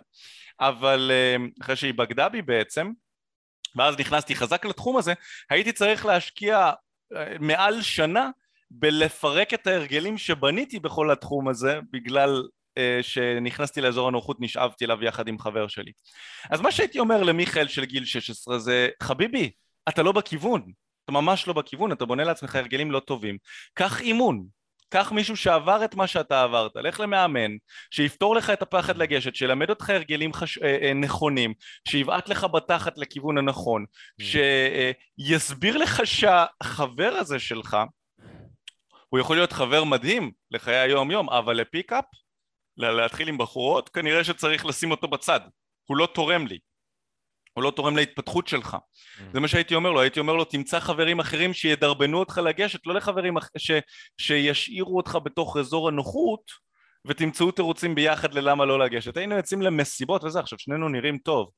[0.60, 2.92] אבל אה, אחרי שהיא בגדה בי בעצם
[3.76, 5.14] ואז נכנסתי חזק לתחום הזה
[5.50, 6.72] הייתי צריך להשקיע
[7.40, 8.30] מעל שנה
[8.72, 12.44] בלפרק את ההרגלים שבניתי בכל התחום הזה בגלל
[12.80, 15.92] uh, שנכנסתי לאזור הנוחות נשאבתי אליו יחד עם חבר שלי.
[16.50, 19.52] אז מה שהייתי אומר למיכאל של גיל 16 זה חביבי
[19.90, 20.72] אתה לא בכיוון.
[21.04, 21.92] אתה ממש לא בכיוון.
[21.92, 23.38] אתה בונה לעצמך הרגלים לא טובים.
[23.74, 24.46] קח אימון
[24.94, 27.52] קח מישהו שעבר את מה שאתה עברת, לך למאמן,
[27.92, 30.58] שיפתור לך את הפחד לגשת, שילמד אותך הרגלים חש...
[30.58, 31.54] אה, אה, נכונים,
[31.88, 33.86] שיבעט לך בתחת לכיוון הנכון,
[34.22, 34.24] mm.
[35.20, 37.78] שיסביר לך שהחבר הזה שלך,
[39.10, 42.06] הוא יכול להיות חבר מדהים לחיי היום יום, אבל לפיקאפ,
[42.78, 45.40] להתחיל עם בחורות, כנראה שצריך לשים אותו בצד,
[45.86, 46.58] הוא לא תורם לי.
[47.54, 48.74] הוא לא תורם להתפתחות שלך.
[48.74, 49.22] Mm.
[49.34, 52.94] זה מה שהייתי אומר לו, הייתי אומר לו תמצא חברים אחרים שידרבנו אותך לגשת, לא
[52.94, 53.72] לחברים ש,
[54.18, 56.52] שישאירו אותך בתוך אזור הנוחות
[57.08, 59.18] ותמצאו תירוצים ביחד ללמה לא לגשת.
[59.18, 61.50] היינו יוצאים למסיבות וזה, עכשיו שנינו נראים טוב.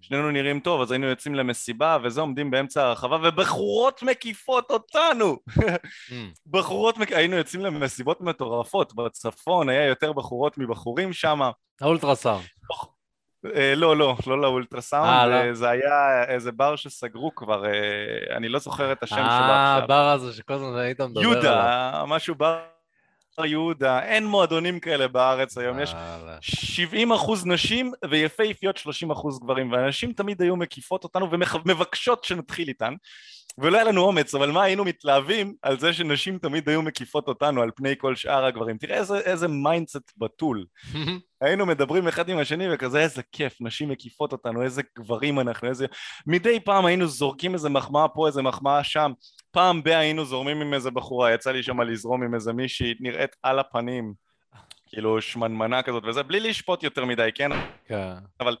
[0.00, 5.36] שנינו נראים טוב, אז היינו יוצאים למסיבה וזה עומדים באמצע הרחבה ובחורות מקיפות אותנו!
[5.48, 5.62] Mm.
[6.52, 7.12] בחורות, מק...
[7.12, 11.40] היינו יוצאים למסיבות מטורפות, בצפון היה יותר בחורות מבחורים שם.
[11.80, 12.44] האולטרסאונד.
[13.54, 15.34] אה, לא, לא, לא לאולטרסאונד, אה, לא.
[15.34, 17.64] אה, זה היה איזה בר שסגרו כבר,
[18.36, 19.50] אני לא זוכר את השם שלו עכשיו.
[19.50, 21.32] אה, הבר הזה שכל הזמן היית מדבר עליו.
[21.32, 22.58] יהודה, משהו בר
[23.44, 25.94] יהודה, אין מועדונים כאלה בארץ היום, יש
[26.40, 32.94] 70 אחוז נשים ויפהפיות 30 אחוז גברים, ואנשים תמיד היו מקיפות אותנו ומבקשות שנתחיל איתן.
[33.58, 37.62] ולא היה לנו אומץ, אבל מה היינו מתלהבים על זה שנשים תמיד היו מקיפות אותנו
[37.62, 38.78] על פני כל שאר הגברים.
[38.78, 40.64] תראה איזה, איזה mindset בתול.
[41.40, 45.86] היינו מדברים אחד עם השני וכזה איזה כיף, נשים מקיפות אותנו, איזה גברים אנחנו, איזה...
[46.26, 49.12] מדי פעם היינו זורקים איזה מחמאה פה, איזה מחמאה שם.
[49.50, 53.36] פעם ב- היינו זורמים עם איזה בחורה, יצא לי שם לזרום עם איזה מישהי, נראית
[53.42, 54.14] על הפנים,
[54.88, 57.50] כאילו שמנמנה כזאת וזה, בלי לשפוט יותר מדי, כן?
[57.86, 58.14] כן.
[58.40, 58.56] אבל...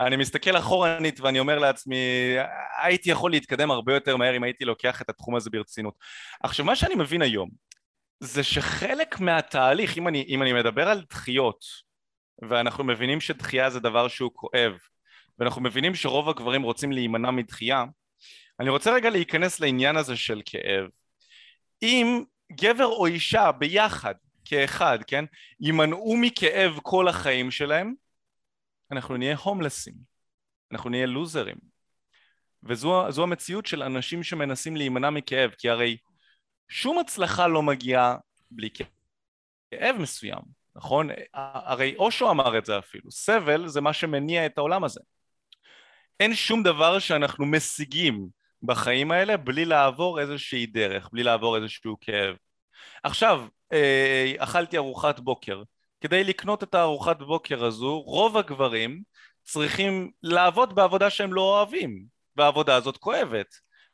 [0.00, 1.96] אני מסתכל אחורנית ואני אומר לעצמי,
[2.82, 5.94] הייתי יכול להתקדם הרבה יותר מהר אם הייתי לוקח את התחום הזה ברצינות.
[6.42, 7.50] עכשיו, מה שאני מבין היום,
[8.20, 11.64] זה שחלק מהתהליך, אם אני, אם אני מדבר על דחיות,
[12.42, 14.78] ואנחנו מבינים שדחייה זה דבר שהוא כואב,
[15.38, 17.84] ואנחנו מבינים שרוב הגברים רוצים להימנע מדחייה,
[18.60, 20.88] אני רוצה רגע להיכנס לעניין הזה של כאב.
[21.82, 25.24] אם גבר או אישה ביחד, כאחד, כן,
[25.60, 27.94] יימנעו מכאב כל החיים שלהם,
[28.92, 29.94] אנחנו נהיה הומלסים,
[30.72, 31.56] אנחנו נהיה לוזרים.
[32.62, 35.96] וזו המציאות של אנשים שמנסים להימנע מכאב, כי הרי
[36.68, 38.16] שום הצלחה לא מגיעה
[38.50, 38.68] בלי
[39.70, 40.40] כאב מסוים,
[40.76, 41.08] נכון?
[41.34, 45.00] הרי אושו אמר את זה אפילו, סבל זה מה שמניע את העולם הזה.
[46.20, 48.28] אין שום דבר שאנחנו משיגים
[48.62, 52.36] בחיים האלה בלי לעבור איזושהי דרך, בלי לעבור איזשהו כאב.
[53.02, 55.62] עכשיו, אה, אכלתי ארוחת בוקר.
[56.06, 59.02] כדי לקנות את הארוחת בוקר הזו, רוב הגברים
[59.42, 62.04] צריכים לעבוד בעבודה שהם לא אוהבים,
[62.36, 63.46] והעבודה הזאת כואבת.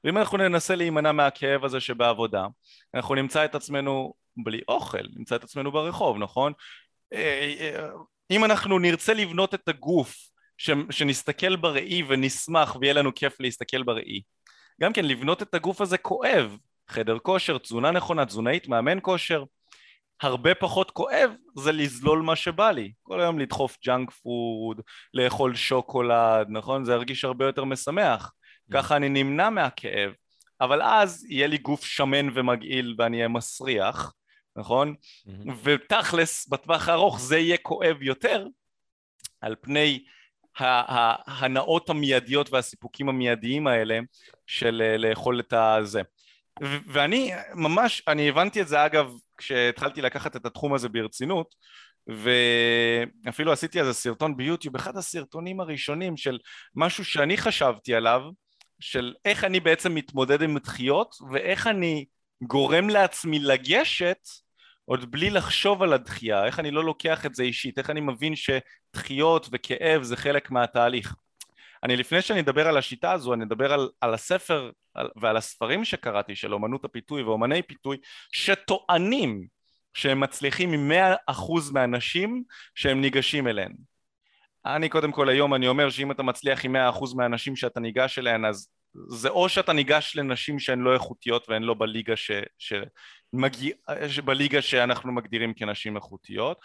[0.05, 2.47] ואם אנחנו ננסה להימנע מהכאב הזה שבעבודה,
[2.95, 6.53] אנחנו נמצא את עצמנו בלי אוכל, נמצא את עצמנו ברחוב, נכון?
[7.13, 7.89] אה, אה,
[8.31, 10.17] אם אנחנו נרצה לבנות את הגוף,
[10.91, 14.23] שנסתכל בראי ונשמח ויהיה לנו כיף להסתכל בראי,
[14.81, 16.57] גם כן לבנות את הגוף הזה כואב,
[16.89, 19.45] חדר כושר, תזונה נכונה, תזונאית, מאמן כושר,
[20.25, 22.93] הרבה פחות כואב זה לזלול מה שבא לי.
[23.03, 24.81] כל היום לדחוף junk food,
[25.15, 26.85] לאכול שוקולד, נכון?
[26.85, 28.31] זה ירגיש הרבה יותר משמח.
[28.31, 28.73] Mm.
[28.75, 30.13] ככה אני נמנע מהכאב.
[30.61, 34.13] אבל אז יהיה לי גוף שמן ומגעיל ואני אהיה מסריח,
[34.57, 34.95] נכון?
[35.63, 38.47] ותכלס, בטווח הארוך זה יהיה כואב יותר
[39.41, 40.05] על פני
[40.59, 43.99] ההנאות המיידיות והסיפוקים המיידיים האלה
[44.47, 46.03] של אה, לאכול את הזה.
[46.63, 51.55] ואני ממש, אני הבנתי את זה אגב כשהתחלתי לקחת את התחום הזה ברצינות
[52.07, 56.39] ואפילו עשיתי איזה סרטון ביוטיוב, אחד הסרטונים הראשונים של
[56.75, 58.21] משהו שאני חשבתי עליו
[58.81, 62.05] של איך אני בעצם מתמודד עם דחיות ואיך אני
[62.43, 64.29] גורם לעצמי לגשת
[64.85, 68.35] עוד בלי לחשוב על הדחייה, איך אני לא לוקח את זה אישית, איך אני מבין
[68.37, 71.15] שדחיות וכאב זה חלק מהתהליך.
[71.83, 75.85] אני לפני שאני אדבר על השיטה הזו, אני אדבר על, על הספר על, ועל הספרים
[75.85, 77.97] שקראתי של אומנות הפיתוי ואומני פיתוי
[78.33, 79.47] שטוענים
[79.95, 82.43] שהם מצליחים עם מאה אחוז מהאנשים
[82.75, 83.73] שהם ניגשים אליהם.
[84.67, 88.19] אני קודם כל היום אני אומר שאם אתה מצליח עם מאה אחוז מהאנשים שאתה ניגש
[88.19, 88.69] אליהן אז
[89.09, 93.75] זה או שאתה ניגש לנשים שהן לא איכותיות והן לא בליגה, ש, שמגיע,
[94.25, 96.61] בליגה שאנחנו מגדירים כנשים איכותיות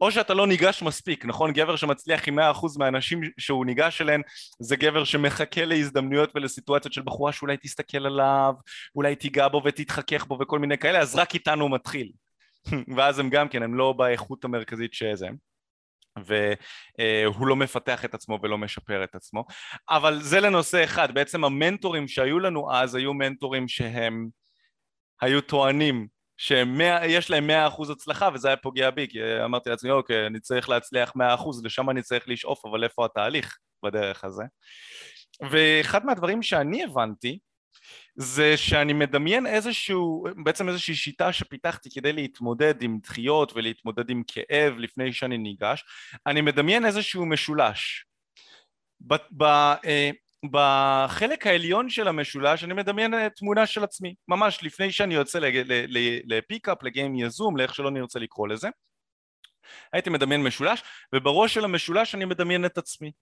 [0.00, 1.52] או שאתה לא ניגש מספיק, נכון?
[1.52, 2.42] גבר שמצליח עם 100%
[2.78, 4.22] מהאנשים שהוא ניגש אליהן
[4.60, 8.52] זה גבר שמחכה להזדמנויות ולסיטואציות של בחורה שאולי תסתכל עליו,
[8.96, 12.12] אולי תיגע בו ותתחכך בו וכל מיני כאלה, אז רק איתנו הוא מתחיל.
[12.96, 15.28] ואז הם גם כן, הם לא באיכות המרכזית שזה.
[16.16, 19.44] והוא לא מפתח את עצמו ולא משפר את עצמו.
[19.90, 24.28] אבל זה לנושא אחד, בעצם המנטורים שהיו לנו אז היו מנטורים שהם
[25.20, 30.26] היו טוענים שיש להם מאה אחוז הצלחה וזה היה פוגע בי כי אמרתי לעצמי אוקיי
[30.26, 34.42] אני צריך להצליח מאה אחוז לשם אני צריך לשאוף אבל איפה התהליך בדרך הזה
[35.50, 37.38] ואחד מהדברים שאני הבנתי
[38.16, 44.74] זה שאני מדמיין איזשהו, בעצם איזושהי שיטה שפיתחתי כדי להתמודד עם דחיות ולהתמודד עם כאב
[44.78, 45.84] לפני שאני ניגש,
[46.26, 48.04] אני מדמיין איזשהו משולש.
[49.00, 49.42] ב, ב,
[49.84, 50.10] אה,
[50.50, 55.38] בחלק העליון של המשולש אני מדמיין תמונה של עצמי, ממש לפני שאני יוצא
[56.24, 58.68] לפיקאפ, לגיים יזום, לאיך שלא נרצה לקרוא לזה.
[59.92, 60.82] הייתי מדמיין משולש,
[61.14, 63.12] ובראש של המשולש אני מדמיין את עצמי.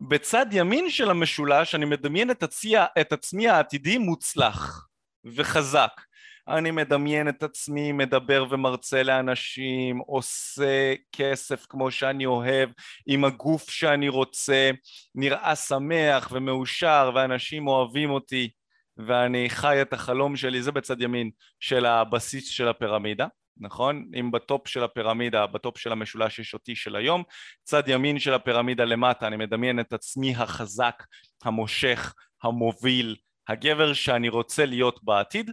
[0.00, 4.88] בצד ימין של המשולש אני מדמיין את, הצי, את עצמי העתידי מוצלח
[5.24, 6.00] וחזק.
[6.48, 12.70] אני מדמיין את עצמי מדבר ומרצה לאנשים, עושה כסף כמו שאני אוהב,
[13.06, 14.70] עם הגוף שאני רוצה,
[15.14, 18.50] נראה שמח ומאושר ואנשים אוהבים אותי
[18.96, 21.30] ואני חי את החלום שלי, זה בצד ימין
[21.60, 23.26] של הבסיס של הפירמידה.
[23.56, 24.10] נכון?
[24.20, 27.22] אם ב top של הפירמידה, ב top של המשולש יש אותי של היום,
[27.62, 31.02] צד ימין של הפירמידה למטה אני מדמיין את עצמי החזק,
[31.44, 33.16] המושך, המוביל,
[33.48, 35.50] הגבר שאני רוצה להיות בעתיד,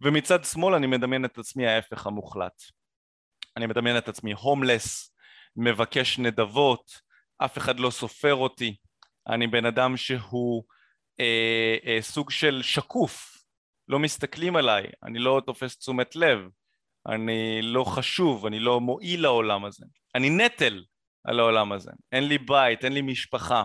[0.00, 2.62] ומצד שמאל אני מדמיין את עצמי ההפך המוחלט.
[3.56, 5.14] אני מדמיין את עצמי הומלס,
[5.56, 7.00] מבקש נדבות,
[7.38, 8.76] אף אחד לא סופר אותי,
[9.28, 10.64] אני בן אדם שהוא
[11.20, 13.42] אה, אה, סוג של שקוף,
[13.88, 16.38] לא מסתכלים עליי, אני לא תופס תשומת לב,
[17.08, 20.84] אני לא חשוב, אני לא מועיל לעולם הזה, אני נטל
[21.24, 23.64] על העולם הזה, אין לי בית, אין לי משפחה,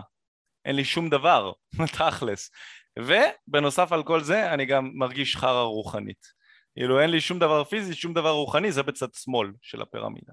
[0.64, 1.52] אין לי שום דבר,
[1.98, 2.50] תכלס,
[2.98, 6.26] ובנוסף על כל זה אני גם מרגיש חרא רוחנית,
[6.74, 10.32] כאילו אין לי שום דבר פיזי, שום דבר רוחני, זה בצד שמאל של הפירמידה.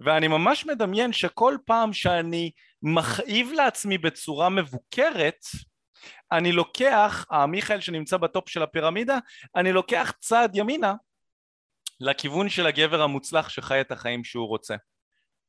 [0.00, 2.50] ואני ממש מדמיין שכל פעם שאני
[2.82, 5.40] מכאיב לעצמי בצורה מבוקרת,
[6.32, 9.18] אני לוקח, המיכאל שנמצא בטופ של הפירמידה,
[9.56, 10.94] אני לוקח צעד ימינה
[12.00, 14.74] לכיוון של הגבר המוצלח שחי את החיים שהוא רוצה.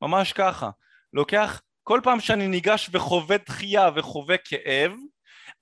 [0.02, 0.70] ממש ככה.
[1.14, 4.92] לוקח, כל פעם שאני ניגש וחווה דחייה וחווה כאב,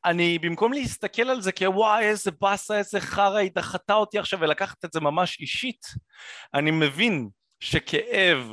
[0.05, 4.85] אני במקום להסתכל על זה כוואי איזה באסה איזה חרא היא דחתה אותי עכשיו ולקחת
[4.85, 5.85] את זה ממש אישית
[6.53, 8.51] אני מבין שכאב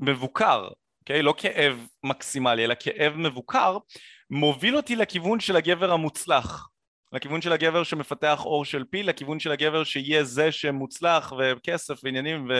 [0.00, 0.68] מבוקר,
[1.00, 1.20] אוקיי?
[1.20, 1.22] Okay?
[1.22, 3.78] לא כאב מקסימלי אלא כאב מבוקר
[4.30, 6.68] מוביל אותי לכיוון של הגבר המוצלח
[7.12, 12.50] לכיוון של הגבר שמפתח אור של פיל, לכיוון של הגבר שיהיה זה שמוצלח וכסף ועניינים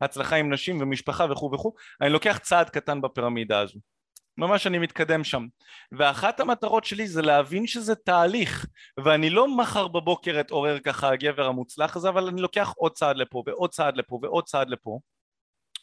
[0.00, 3.78] והצלחה עם נשים ומשפחה וכו' וכו', אני לוקח צעד קטן בפירמידה הזו.
[4.38, 5.46] ממש אני מתקדם שם.
[5.92, 8.66] ואחת המטרות שלי זה להבין שזה תהליך,
[9.04, 13.42] ואני לא מחר בבוקר אתעורר ככה הגבר המוצלח הזה, אבל אני לוקח עוד צעד לפה
[13.46, 15.00] ועוד צעד לפה ועוד צעד לפה.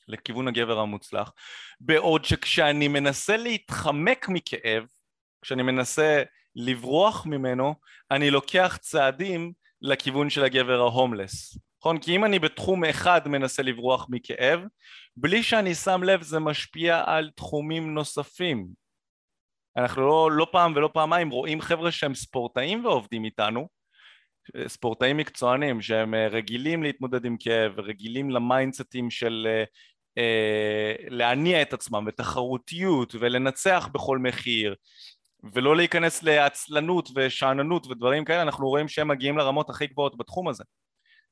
[0.07, 1.31] לכיוון הגבר המוצלח,
[1.79, 4.83] בעוד שכשאני מנסה להתחמק מכאב,
[5.41, 6.23] כשאני מנסה
[6.55, 7.75] לברוח ממנו,
[8.11, 11.57] אני לוקח צעדים לכיוון של הגבר ההומלס.
[11.81, 11.97] נכון?
[11.97, 14.61] כי אם אני בתחום אחד מנסה לברוח מכאב,
[15.17, 18.67] בלי שאני שם לב זה משפיע על תחומים נוספים.
[19.77, 23.67] אנחנו לא, לא פעם ולא פעמיים רואים חבר'ה שהם ספורטאים ועובדים איתנו,
[24.67, 29.63] ספורטאים מקצוענים שהם אה, רגילים להתמודד עם כאב, רגילים למיינדסטים של אה,
[30.17, 34.75] אה, להניע את עצמם ותחרותיות ולנצח בכל מחיר
[35.53, 40.63] ולא להיכנס לעצלנות ושאננות ודברים כאלה, אנחנו רואים שהם מגיעים לרמות הכי גבוהות בתחום הזה.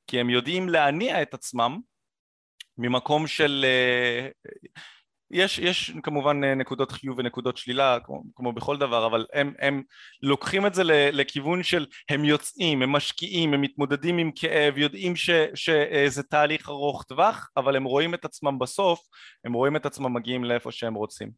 [0.08, 1.78] כי הם יודעים להניע את עצמם
[2.78, 3.64] ממקום של...
[3.68, 4.28] אה,
[5.30, 9.82] יש, יש כמובן אה, נקודות חיוב ונקודות שלילה כמו, כמו בכל דבר אבל הם, הם
[10.22, 15.30] לוקחים את זה לכיוון של הם יוצאים, הם משקיעים, הם מתמודדים עם כאב, יודעים ש,
[15.54, 19.00] שזה תהליך ארוך טווח אבל הם רואים את עצמם בסוף,
[19.44, 21.30] הם רואים את עצמם מגיעים לאיפה שהם רוצים.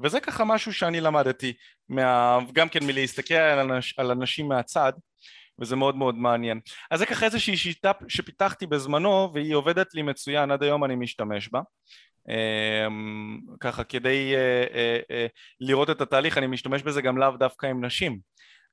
[0.00, 1.52] וזה ככה משהו שאני למדתי
[1.88, 4.92] מה, גם כן מלהסתכל על, אנש, על אנשים מהצד
[5.60, 6.60] וזה מאוד מאוד מעניין.
[6.90, 11.48] אז זה ככה איזושהי שיטה שפיתחתי בזמנו והיא עובדת לי מצוין, עד היום אני משתמש
[11.48, 11.60] בה.
[12.28, 15.26] אמ, ככה כדי אה, אה, אה,
[15.60, 18.18] לראות את התהליך אני משתמש בזה גם לאו דווקא עם נשים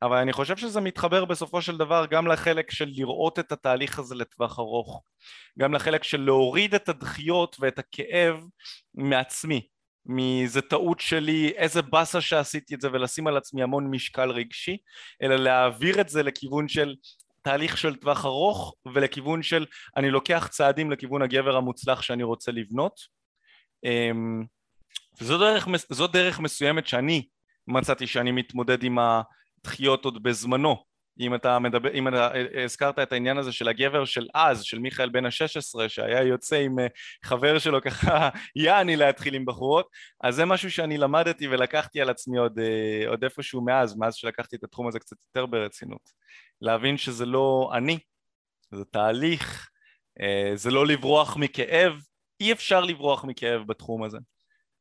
[0.02, 4.16] אבל אני חושב שזה מתחבר בסופו של דבר גם לחלק של לראות את התהליך הזה
[4.16, 5.04] לטווח ארוך
[5.60, 8.44] גם לחלק של להוריד את הדחיות ואת הכאב
[8.96, 9.68] מעצמי
[10.06, 14.78] מזה טעות שלי, איזה באסה שעשיתי את זה ולשים על עצמי המון משקל רגשי,
[15.22, 16.96] אלא להעביר את זה לכיוון של
[17.42, 19.66] תהליך של טווח ארוך ולכיוון של
[19.98, 23.00] אני לוקח צעדים לכיוון הגבר המוצלח שאני רוצה לבנות.
[23.86, 24.44] אמ,
[25.22, 25.68] וזו דרך,
[26.14, 27.28] דרך מסוימת שאני
[27.68, 32.30] מצאתי שאני מתמודד עם הדחיות עוד בזמנו אם אתה מדבר, אם אתה
[32.64, 36.80] הזכרת את העניין הזה של הגבר של אז, של מיכאל בן ה-16 שהיה יוצא עם
[36.80, 36.88] אה,
[37.24, 39.90] חבר שלו ככה יעני להתחיל עם בחורות
[40.24, 44.56] אז זה משהו שאני למדתי ולקחתי על עצמי עוד, אה, עוד איפשהו מאז, מאז שלקחתי
[44.56, 46.10] את התחום הזה קצת יותר ברצינות.
[46.62, 48.00] להבין שזה לא אני,
[48.72, 49.70] זה תהליך,
[50.22, 51.94] אה, זה לא לברוח מכאב,
[52.40, 54.18] אי אפשר לברוח מכאב בתחום הזה.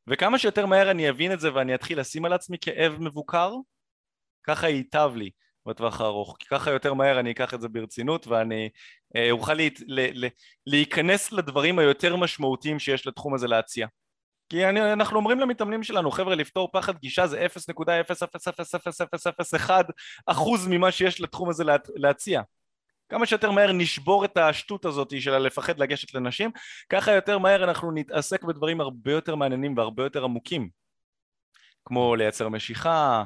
[0.07, 3.53] וכמה שיותר מהר אני אבין את זה ואני אתחיל לשים על עצמי כאב מבוקר
[4.43, 5.31] ככה ייטב לי
[5.67, 8.69] בטווח הארוך, כי ככה יותר מהר אני אקח את זה ברצינות ואני
[9.17, 9.55] אה, אוכל
[9.87, 10.29] לה, לה,
[10.67, 13.87] להיכנס לדברים היותר משמעותיים שיש לתחום הזה להציע.
[14.49, 19.71] כי אני, אנחנו אומרים למתאמנים שלנו, חבר'ה, לפתור פחד גישה זה 0.0000001
[20.27, 22.43] אחוז ממה שיש לתחום הזה לה, להציע.
[23.09, 26.51] כמה שיותר מהר נשבור את השטות הזאת של לפחד לגשת לנשים,
[26.89, 30.83] ככה יותר מהר אנחנו נתעסק בדברים הרבה יותר מעניינים והרבה יותר עמוקים.
[31.85, 33.25] כמו לייצר משיכה,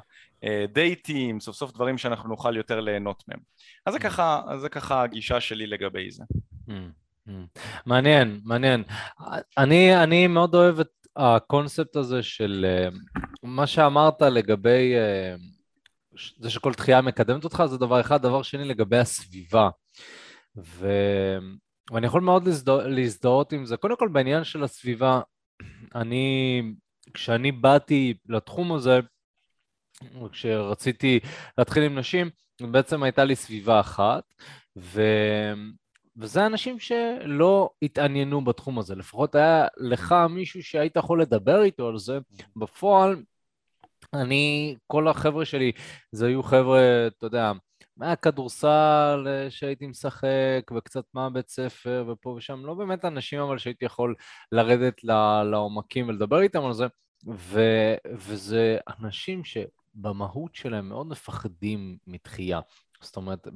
[0.72, 3.38] דייטים, סוף סוף דברים שאנחנו נוכל יותר ליהנות מהם.
[3.86, 4.02] אז זה mm.
[4.02, 6.24] ככה, אז זה ככה הגישה שלי לגבי זה.
[6.68, 6.72] Mm,
[7.28, 7.30] mm.
[7.86, 8.82] מעניין, מעניין.
[9.58, 12.88] אני, אני מאוד אוהב את הקונספט הזה של אה,
[13.42, 15.34] מה שאמרת לגבי אה,
[16.38, 18.22] זה שכל דחייה מקדמת אותך, זה דבר אחד.
[18.22, 19.68] דבר שני, לגבי הסביבה.
[20.56, 20.88] ו...
[21.92, 22.76] ואני יכול מאוד להזדה...
[22.86, 23.76] להזדהות עם זה.
[23.76, 25.20] קודם כל, בעניין של הסביבה,
[25.94, 26.62] אני,
[27.14, 29.00] כשאני באתי לתחום הזה,
[30.32, 31.20] כשרציתי
[31.58, 32.30] להתחיל עם נשים,
[32.60, 34.34] בעצם הייתה לי סביבה אחת,
[34.76, 35.02] ו...
[36.16, 41.98] וזה אנשים שלא התעניינו בתחום הזה, לפחות היה לך מישהו שהיית יכול לדבר איתו על
[41.98, 42.18] זה,
[42.56, 43.16] בפועל
[44.14, 45.72] אני, כל החבר'ה שלי,
[46.12, 47.52] זה היו חבר'ה, אתה יודע,
[47.96, 54.14] מהכדורסל שהייתי משחק וקצת מהבית ספר ופה ושם, לא באמת אנשים אבל שהייתי יכול
[54.52, 55.04] לרדת
[55.50, 56.86] לעומקים ולדבר איתם על זה,
[57.34, 57.60] ו,
[58.14, 59.56] וזה אנשים ש...
[59.96, 62.60] במהות שלהם מאוד מפחדים מתחייה.
[63.00, 63.48] זאת אומרת,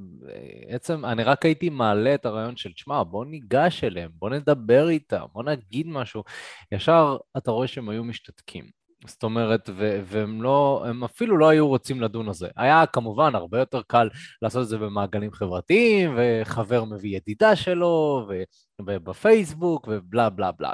[0.67, 5.25] בעצם אני רק הייתי מעלה את הרעיון של, תשמע, בוא ניגש אליהם, בוא נדבר איתם,
[5.33, 6.23] בוא נגיד משהו.
[6.71, 8.81] ישר אתה רואה שהם היו משתתקים.
[9.07, 12.47] זאת אומרת, ו- והם לא, הם אפילו לא היו רוצים לדון על זה.
[12.57, 14.09] היה כמובן הרבה יותר קל
[14.41, 18.43] לעשות את זה במעגלים חברתיים, וחבר מביא ידידה שלו, ו-
[18.81, 20.71] ובפייסבוק, ובלה בלה בלה.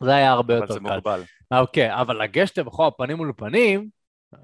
[0.00, 0.72] זה היה הרבה יותר קל.
[0.72, 1.22] אבל זה מוגבל.
[1.50, 3.88] אוקיי, אבל לגשת לבחור פנים מול פנים,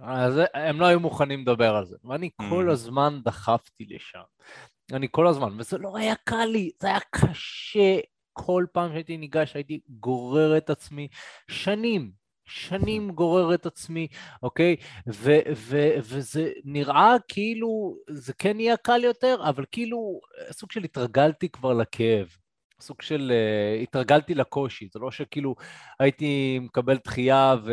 [0.03, 1.97] אז הם לא היו מוכנים לדבר על זה.
[2.05, 2.45] ואני mm.
[2.51, 4.23] כל הזמן דחפתי לשם.
[4.93, 7.99] אני כל הזמן, וזה לא היה קל לי, זה היה קשה.
[8.33, 11.09] כל פעם שהייתי ניגש הייתי גורר את עצמי
[11.51, 12.13] שנים,
[12.45, 14.09] שנים גורר את עצמי,
[14.43, 14.77] אוקיי?
[15.09, 20.21] ו- ו- וזה נראה כאילו זה כן יהיה קל יותר, אבל כאילו
[20.51, 22.37] סוג של התרגלתי כבר לכאב.
[22.85, 25.55] סוג של uh, התרגלתי לקושי, זה לא שכאילו
[26.01, 27.73] הייתי מקבל דחייה ו...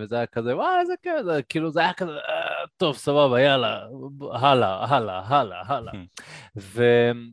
[0.00, 3.86] וזה היה כזה, וואי, איזה כיף, זה כאילו זה היה כזה, אה, טוב, סבבה, יאללה,
[4.32, 5.92] הלאה, הלאה, הלאה, הלאה.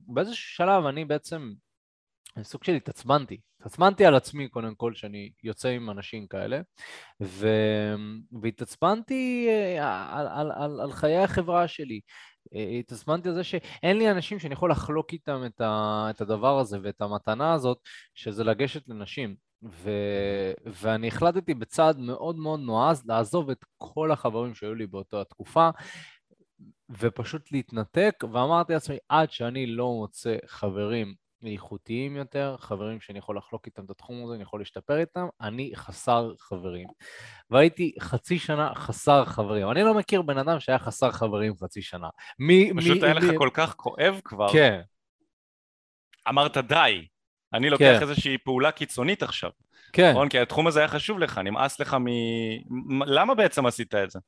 [0.07, 1.53] ובאיזשהו שלב אני בעצם,
[2.41, 6.61] סוג של התעצבנתי, התעצבנתי על עצמי קודם כל שאני יוצא עם אנשים כאלה,
[7.21, 7.47] ו...
[8.41, 11.99] והתעצבנתי אה, על, על, על, על חיי החברה שלי.
[12.55, 16.59] אה, התעצבנתי על זה שאין לי אנשים שאני יכול לחלוק איתם את, ה, את הדבר
[16.59, 17.79] הזה ואת המתנה הזאת,
[18.15, 19.35] שזה לגשת לנשים.
[19.63, 19.91] ו,
[20.65, 25.69] ואני החלטתי בצעד מאוד מאוד נועז לעזוב את כל החברים שהיו לי באותה תקופה,
[26.89, 31.13] ופשוט להתנתק, ואמרתי לעצמי, עד שאני לא מוצא חברים
[31.45, 35.71] איכותיים יותר, חברים שאני יכול לחלוק איתם את התחום הזה, אני יכול להשתפר איתם, אני
[35.75, 36.87] חסר חברים.
[37.49, 39.71] והייתי חצי שנה חסר חברים.
[39.71, 42.09] אני לא מכיר בן אדם שהיה חסר חברים חצי שנה.
[42.39, 42.71] מי...
[42.77, 43.19] פשוט מי, היה מי...
[43.19, 44.47] לך כל כך כואב כבר.
[44.53, 44.81] כן.
[46.29, 47.07] אמרת די,
[47.53, 48.01] אני לוקח כן.
[48.01, 49.49] איזושהי פעולה קיצונית עכשיו.
[49.93, 50.11] כן.
[50.11, 50.29] נכון?
[50.29, 52.05] כי התחום הזה היה חשוב לך, נמאס לך מ...
[53.05, 54.19] למה בעצם עשית את זה?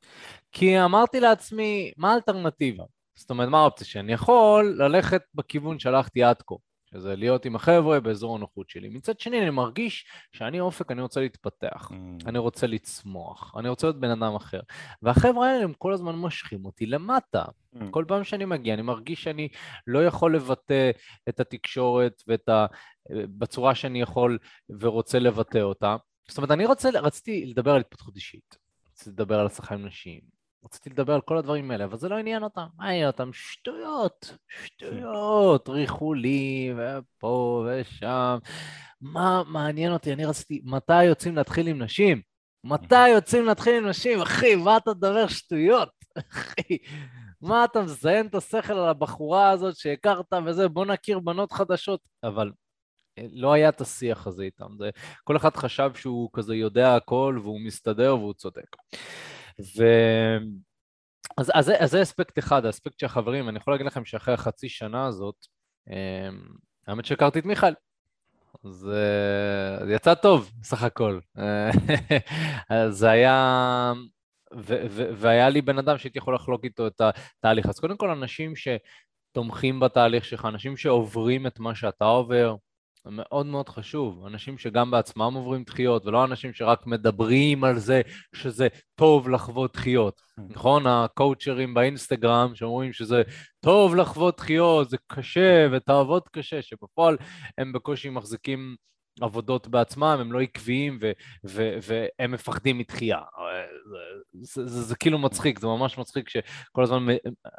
[0.51, 2.84] כי אמרתי לעצמי, מה האלטרנטיבה?
[3.16, 3.88] זאת אומרת, מה האופציה?
[3.88, 6.55] שאני יכול ללכת בכיוון שהלכתי עד כה.
[6.91, 8.89] שזה להיות עם החבר'ה באזור הנוחות שלי.
[8.89, 11.95] מצד שני, אני מרגיש שאני אופק, אני רוצה להתפתח, mm.
[12.25, 14.59] אני רוצה לצמוח, אני רוצה להיות בן אדם אחר.
[15.01, 17.43] והחבר'ה האלה הם כל הזמן מושכים אותי למטה.
[17.75, 17.79] Mm.
[17.91, 19.47] כל פעם שאני מגיע, אני מרגיש שאני
[19.87, 20.91] לא יכול לבטא
[21.29, 22.65] את התקשורת ואת ה...
[23.11, 24.37] בצורה שאני יכול
[24.79, 25.95] ורוצה לבטא אותה.
[26.27, 28.57] זאת אומרת, אני רוצה, רציתי לדבר על התפתחות אישית,
[28.91, 32.18] רציתי לדבר על הצלחה עם נשים, רציתי לדבר על כל הדברים האלה, אבל זה לא
[32.18, 32.66] עניין אותם.
[32.78, 33.30] מה עניין אותם?
[33.34, 38.38] שטויות, שטויות, ריחולים, ופה ושם.
[39.01, 40.14] מה מעניין אותי?
[40.14, 42.22] אני רציתי, מתי יוצאים להתחיל עם נשים?
[42.64, 44.22] מתי יוצאים להתחיל עם נשים?
[44.22, 45.89] אחי, מה אתה מדבר שטויות?
[46.32, 46.78] אחי,
[47.41, 51.99] מה אתה מזיין את השכל על הבחורה הזאת שהכרת וזה, בוא נכיר בנות חדשות.
[52.24, 52.51] אבל
[53.18, 54.68] אה, לא היה את השיח הזה איתם.
[54.80, 54.89] זה,
[55.24, 58.76] כל אחד חשב שהוא כזה יודע הכל והוא מסתדר והוא צודק.
[59.60, 59.84] ו...
[61.38, 64.70] אז, אז, אז זה אספקט אחד, האספקט של החברים, אני יכול להגיד לכם שאחרי החצי
[64.70, 65.36] שנה הזאת,
[65.89, 65.93] אמ,
[66.88, 67.74] האמת שהכרתי את מיכאל.
[68.66, 68.89] אז
[69.86, 71.20] זה יצא טוב, סך הכל.
[72.89, 73.93] זה היה...
[74.55, 77.66] ו- ו- והיה לי בן אדם שהייתי יכול לחלוק איתו את התהליך.
[77.66, 82.55] אז קודם כל, אנשים שתומכים בתהליך שלך, אנשים שעוברים את מה שאתה עובר,
[83.05, 84.25] מאוד מאוד חשוב.
[84.25, 88.01] אנשים שגם בעצמם עוברים דחיות, ולא אנשים שרק מדברים על זה
[88.35, 90.21] שזה טוב לחוות דחיות.
[90.39, 90.43] Mm.
[90.49, 90.87] נכון?
[90.87, 93.21] הקואוצ'רים באינסטגרם שאומרים שזה
[93.59, 97.17] טוב לחוות דחיות, זה קשה ותעבוד קשה, שבפועל
[97.57, 98.75] הם בקושי מחזיקים
[99.21, 101.11] עבודות בעצמם, הם לא עקביים ו-
[101.45, 103.19] ו- והם מפחדים מדחייה.
[103.83, 107.05] זה, זה, זה, זה כאילו מצחיק, זה ממש מצחיק שכל הזמן...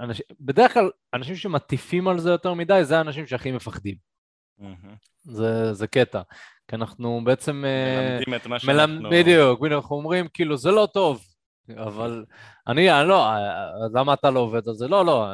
[0.01, 4.10] אנשים, בדרך כלל, אנשים שמטיפים על זה יותר מדי, זה האנשים שהכי מפחדים.
[5.23, 6.23] זה, זה קטע,
[6.69, 7.65] כי אנחנו בעצם...
[7.65, 9.11] אה, מלמדים את מה שאנחנו...
[9.11, 11.25] בדיוק, בדיוק, אנחנו אומרים, כאילו, זה לא טוב,
[11.77, 12.25] אבל
[12.67, 14.89] אני, אני לא, אה, למה אתה לא עובד על זה?
[14.89, 15.27] לא, לא,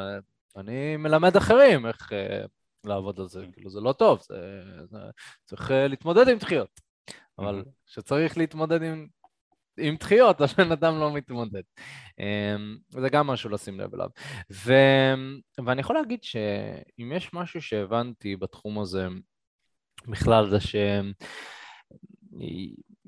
[0.57, 2.45] אני מלמד אחרים איך אה,
[2.85, 4.97] לעבוד על זה, כאילו, זה לא טוב, זה, זה,
[5.45, 6.81] צריך להתמודד עם דחיות,
[7.39, 9.07] אבל כשצריך להתמודד עם
[9.79, 11.61] עם דחיות, הבן אדם לא מתמודד.
[12.19, 14.09] אמ, זה גם משהו לשים לב אליו.
[14.51, 14.73] ו...
[15.65, 19.07] ואני יכול להגיד שאם יש משהו שהבנתי בתחום הזה
[20.07, 20.57] בכלל, זה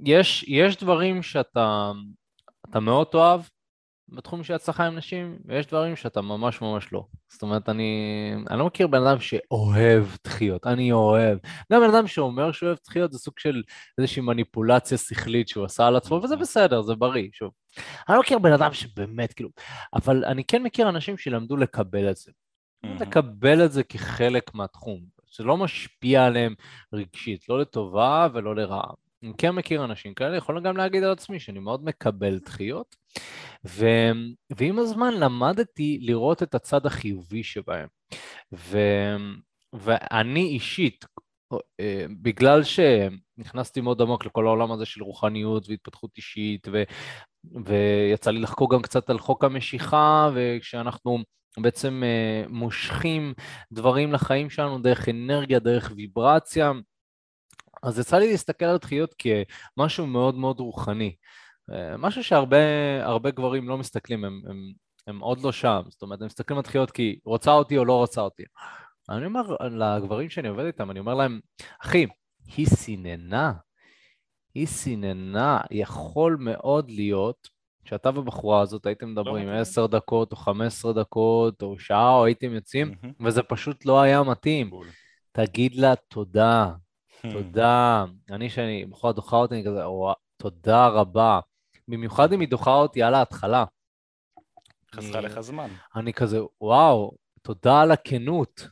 [0.03, 1.91] שיש יש דברים שאתה
[2.81, 3.41] מאוד תאהב,
[4.11, 7.05] בתחום של הצלחה עם נשים, ויש דברים שאתה ממש ממש לא.
[7.27, 11.37] זאת אומרת, אני, אני לא מכיר בן אדם שאוהב דחיות, אני אוהב.
[11.71, 13.61] גם בן אדם שאומר שהוא אוהב דחיות זה סוג של
[13.97, 17.51] איזושהי מניפולציה שכלית שהוא עשה על עצמו, וזה בסדר, זה בריא, שוב.
[18.09, 19.49] אני לא מכיר בן אדם שבאמת, כאילו,
[19.93, 22.31] אבל אני כן מכיר אנשים שלמדו לקבל את זה.
[22.31, 22.87] Mm-hmm.
[23.01, 26.53] לקבל את זה כחלק מהתחום, שלא משפיע עליהם
[26.93, 28.91] רגשית, לא לטובה ולא לרעה.
[29.23, 32.95] אני כן מכיר אנשים כאלה, יכול גם להגיד על עצמי שאני מאוד מקבל דחיות,
[33.65, 33.85] ו...
[34.49, 37.87] ועם הזמן למדתי לראות את הצד החיובי שבהם.
[38.53, 38.77] ו...
[39.73, 41.05] ואני אישית,
[41.79, 46.83] אה, בגלל שנכנסתי מאוד עמוק לכל העולם הזה של רוחניות והתפתחות אישית, ו...
[47.65, 51.23] ויצא לי לחקור גם קצת על חוק המשיכה, וכשאנחנו
[51.57, 53.33] בעצם אה, מושכים
[53.71, 56.71] דברים לחיים שלנו דרך אנרגיה, דרך ויברציה,
[57.83, 61.15] אז יצא לי להסתכל על דחיות כמשהו מאוד מאוד רוחני.
[61.71, 64.71] אה, משהו שהרבה גברים לא מסתכלים, הם, הם,
[65.07, 65.81] הם עוד לא שם.
[65.87, 68.43] זאת אומרת, הם מסתכלים על דחיות כי רוצה אותי או לא רוצה אותי.
[69.09, 71.39] אני אומר לגברים שאני עובד איתם, אני אומר להם,
[71.81, 72.05] אחי,
[72.57, 73.53] היא סיננה.
[74.55, 75.61] היא סיננה.
[75.71, 77.49] יכול מאוד להיות
[77.85, 82.25] שאתה ובחורה הזאת הייתם מדברים לא עשר דקות או חמש עשרה דקות או שעה או
[82.25, 83.25] הייתם יוצאים, mm-hmm.
[83.25, 84.69] וזה פשוט לא היה מתאים.
[84.69, 84.87] בול.
[85.31, 86.71] תגיד לה תודה,
[87.21, 88.05] תודה.
[88.29, 89.83] אני, שאני, בחורה דוחה אותי, אני כזה,
[90.37, 91.39] תודה רבה.
[91.87, 93.65] במיוחד אם היא דוחה אותי על ההתחלה.
[94.95, 95.67] חסרה לך זמן.
[95.95, 97.11] אני כזה, וואו,
[97.41, 98.67] תודה על הכנות.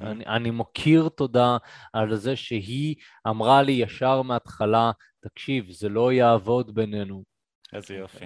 [0.00, 1.56] אני, אני מוקיר תודה
[1.92, 2.94] על זה שהיא
[3.28, 4.90] אמרה לי ישר מההתחלה,
[5.20, 7.22] תקשיב, זה לא יעבוד בינינו.
[7.72, 8.24] איזה יופי.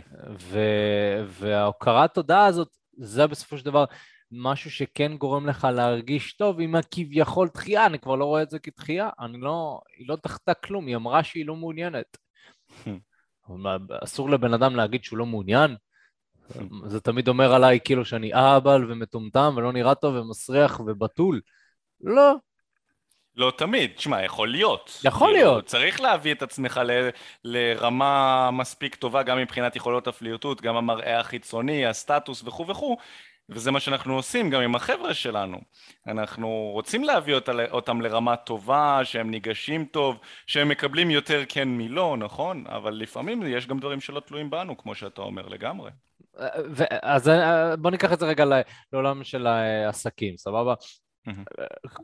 [1.26, 3.84] וההוקרת תודה הזאת, זה בסופו של דבר
[4.32, 8.58] משהו שכן גורם לך להרגיש טוב עם הכביכול דחייה, אני כבר לא רואה את זה
[8.58, 12.16] כדחייה, אני לא, היא לא דחתה כלום, היא אמרה שהיא לא מעוניינת.
[14.04, 15.76] אסור לבן אדם להגיד שהוא לא מעוניין,
[16.92, 21.40] זה תמיד אומר עליי כאילו שאני אהבל ומטומטם ולא נראה טוב ומסריח ובתול.
[22.00, 22.34] לא.
[23.36, 25.00] לא תמיד, תשמע, יכול להיות.
[25.04, 25.66] יכול כאילו, להיות.
[25.66, 27.08] צריך להביא את עצמך ל,
[27.44, 32.96] לרמה מספיק טובה, גם מבחינת יכולות הפליוטות, גם המראה החיצוני, הסטטוס וכו' וכו',
[33.50, 35.58] וזה מה שאנחנו עושים גם עם החבר'ה שלנו.
[36.06, 37.34] אנחנו רוצים להביא
[37.70, 42.64] אותם לרמה טובה, שהם ניגשים טוב, שהם מקבלים יותר כן מלא, נכון?
[42.66, 45.90] אבל לפעמים יש גם דברים שלא תלויים בנו, כמו שאתה אומר לגמרי.
[47.02, 48.44] אז אה, בוא ניקח את זה רגע
[48.92, 50.74] לעולם של העסקים, סבבה?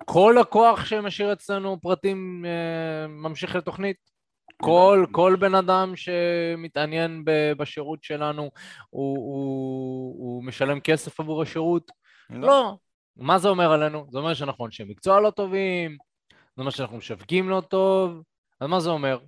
[0.04, 4.15] כל הכוח שמשאיר אצלנו פרטים אה, ממשיך לתוכנית.
[4.62, 7.22] כל, כל בן אדם שמתעניין
[7.58, 8.50] בשירות שלנו,
[8.90, 11.90] הוא, הוא, הוא משלם כסף עבור השירות?
[12.30, 12.40] לא.
[12.40, 12.76] לא.
[13.16, 14.06] מה זה אומר עלינו?
[14.10, 15.96] זה אומר שאנחנו אנשי מקצוע לא טובים,
[16.30, 18.22] זה אומר שאנחנו משווקים לא טוב,
[18.60, 19.18] אז מה זה אומר?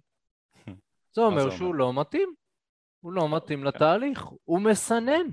[1.14, 2.35] זה אומר שהוא לא מתאים.
[3.01, 5.26] הוא לא מתאים לתהליך, הוא מסנן.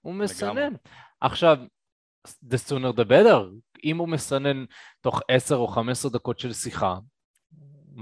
[0.00, 0.72] הוא מסנן.
[1.20, 1.58] עכשיו,
[2.28, 3.44] the sooner the better,
[3.84, 4.64] אם הוא מסנן
[5.00, 6.98] תוך 10 או 15 דקות של שיחה,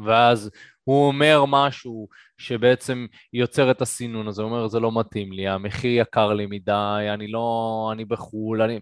[0.04, 0.50] ואז
[0.88, 2.08] הוא אומר משהו
[2.38, 7.06] שבעצם יוצר את הסינון הזה, הוא אומר זה לא מתאים לי, המחיר יקר לי מדי,
[7.14, 8.80] אני לא, אני בחו"ל, אני...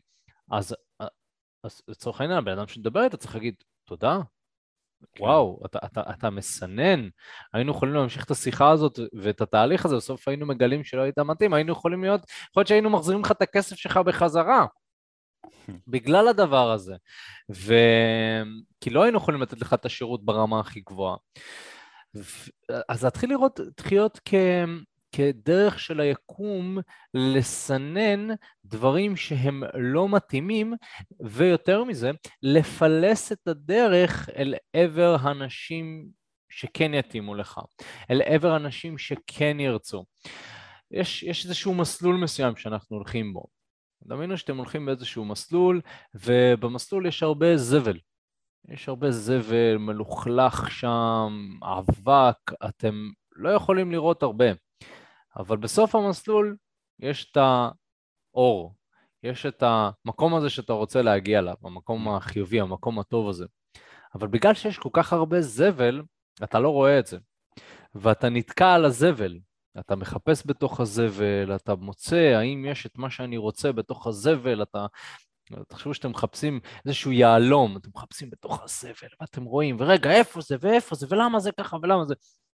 [0.51, 0.77] אז,
[1.65, 3.55] אז לצורך העניין, הבן אדם שמדבר איתה צריך להגיד
[3.85, 4.19] תודה,
[5.15, 5.25] כן.
[5.25, 7.09] וואו, אתה, אתה, אתה מסנן,
[7.53, 11.55] היינו יכולים להמשיך את השיחה הזאת ואת התהליך הזה, בסוף היינו מגלים שלא היית מתאים,
[11.55, 14.67] היינו יכולים להיות, יכול להיות שהיינו מחזירים לך את הכסף שלך בחזרה.
[15.89, 16.95] בגלל הדבר הזה.
[17.53, 17.75] ו...
[18.81, 21.17] כי לא היינו יכולים לתת לך את השירות ברמה הכי גבוהה.
[22.89, 24.35] אז להתחיל לראות דחיות כ...
[25.12, 26.79] כדרך של היקום
[27.14, 28.29] לסנן
[28.64, 30.75] דברים שהם לא מתאימים,
[31.21, 32.11] ויותר מזה,
[32.43, 36.09] לפלס את הדרך אל עבר הנשים
[36.49, 37.61] שכן יתאימו לך,
[38.11, 40.05] אל עבר הנשים שכן ירצו.
[40.91, 43.47] יש, יש איזשהו מסלול מסוים שאנחנו הולכים בו.
[44.03, 45.81] דמיינו שאתם הולכים באיזשהו מסלול,
[46.14, 47.99] ובמסלול יש הרבה זבל.
[48.69, 54.47] יש הרבה זבל, מלוכלך שם, אבק, אתם לא יכולים לראות הרבה.
[55.37, 56.57] אבל בסוף המסלול
[57.01, 57.39] יש את
[58.35, 58.75] האור,
[59.23, 63.47] יש את המקום הזה שאתה רוצה להגיע אליו, המקום החיובי, המקום הטוב הזה.
[64.14, 66.03] אבל בגלל שיש כל כך הרבה זבל,
[66.45, 67.19] אתה לא רואה את זה.
[67.95, 69.39] ואתה נתקע על הזבל,
[69.79, 74.87] אתה מחפש בתוך הזבל, אתה מוצא האם יש את מה שאני רוצה בתוך הזבל, אתה...
[75.68, 80.94] תחשבו שאתם מחפשים איזשהו יהלום, אתם מחפשים בתוך הזבל, ואתם רואים, ורגע, איפה זה, ואיפה
[80.94, 82.14] זה, ולמה זה ככה, ולמה זה...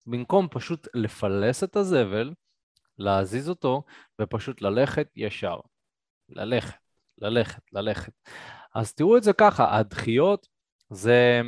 [0.05, 2.33] במקום פשוט לפלס את הזבל,
[2.97, 3.83] להזיז אותו,
[4.21, 5.57] ופשוט ללכת ישר.
[6.29, 6.79] ללכת,
[7.17, 8.13] ללכת, ללכת.
[8.75, 10.47] אז תראו את זה ככה, הדחיות
[10.89, 11.41] זה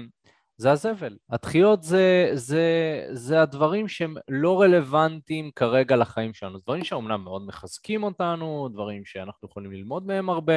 [0.59, 1.17] זה הזבל.
[1.29, 2.63] הדחיות זה, זה,
[3.11, 6.59] זה הדברים שהם לא רלוונטיים כרגע לחיים שלנו.
[6.59, 10.53] דברים שאומנם מאוד מחזקים אותנו, דברים שאנחנו יכולים ללמוד מהם הרבה,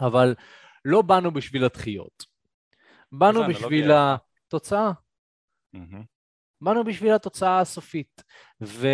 [0.00, 0.34] אבל
[0.84, 2.24] לא באנו בשביל הדחיות.
[3.12, 3.94] באנו בשביל לא
[4.46, 4.92] התוצאה.
[5.76, 6.04] Mm-hmm.
[6.60, 8.22] באנו בשביל התוצאה הסופית.
[8.62, 8.88] ו,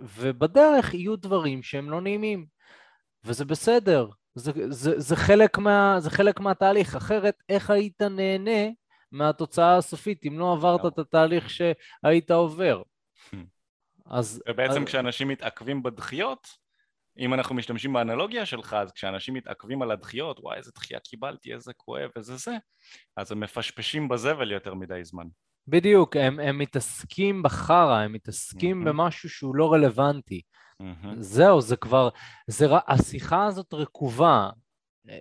[0.00, 2.46] ובדרך יהיו דברים שהם לא נעימים,
[3.24, 4.08] וזה בסדר.
[4.34, 8.70] זה, זה, זה, חלק מה, זה חלק מהתהליך, אחרת איך היית נהנה
[9.12, 12.82] מהתוצאה הסופית, אם לא עברת את התהליך שהיית עובר.
[14.06, 14.42] אז...
[14.48, 14.86] ובעצם אז...
[14.86, 16.48] כשאנשים מתעכבים בדחיות,
[17.20, 21.72] אם אנחנו משתמשים באנלוגיה שלך, אז כשאנשים מתעכבים על הדחיות, וואי, איזה דחייה קיבלתי, איזה
[21.76, 22.56] כואב, איזה זה,
[23.16, 25.26] אז הם מפשפשים בזבל יותר מדי זמן.
[25.68, 28.84] בדיוק, הם, הם מתעסקים בחרא, הם מתעסקים mm-hmm.
[28.88, 30.40] במשהו שהוא לא רלוונטי.
[30.82, 31.08] Mm-hmm.
[31.18, 32.08] זהו, זה כבר,
[32.46, 34.50] זה, השיחה הזאת רקובה.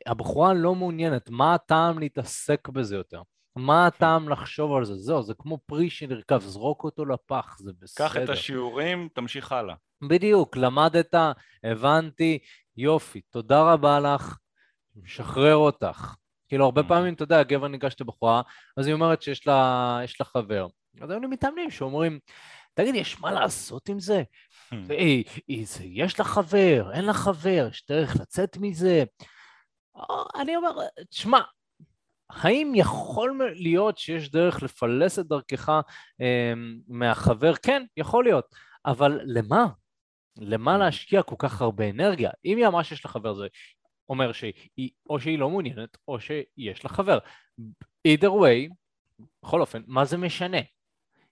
[0.05, 3.21] הבחורה לא מעוניינת, מה הטעם להתעסק בזה יותר?
[3.59, 4.95] מה הטעם לחשוב על זה?
[4.95, 8.07] זהו, זה כמו פרי שנרכב, זרוק אותו לפח, זה בסדר.
[8.07, 9.75] קח את השיעורים, תמשיך הלאה.
[10.01, 11.15] בדיוק, למדת,
[11.63, 12.39] הבנתי,
[12.77, 14.37] יופי, תודה רבה לך,
[14.95, 16.15] משחרר אותך.
[16.47, 18.41] כאילו, הרבה פעמים, אתה יודע, גבר ניגש לבחורה,
[18.77, 20.67] אז היא אומרת שיש לה, לה חבר.
[21.01, 22.19] אז היו לי מתאמנים שאומרים,
[22.73, 24.23] תגיד, יש מה לעשות עם זה?
[24.89, 25.23] היי,
[25.81, 29.03] יש לה חבר, אין לה חבר, יש דרך לצאת מזה.
[30.35, 30.69] אני אומר,
[31.09, 31.39] תשמע,
[32.29, 35.69] האם יכול להיות שיש דרך לפלס את דרכך
[36.21, 36.53] אה,
[36.87, 37.53] מהחבר?
[37.55, 38.45] כן, יכול להיות,
[38.85, 39.67] אבל למה?
[40.37, 42.31] למה להשקיע כל כך הרבה אנרגיה?
[42.45, 43.47] אם היא אמרה שיש לה חבר, זה
[44.09, 47.19] אומר שהיא, או שהיא לא מעוניינת, או שיש לה חבר.
[48.07, 48.73] either way,
[49.43, 50.57] בכל אופן, מה זה משנה?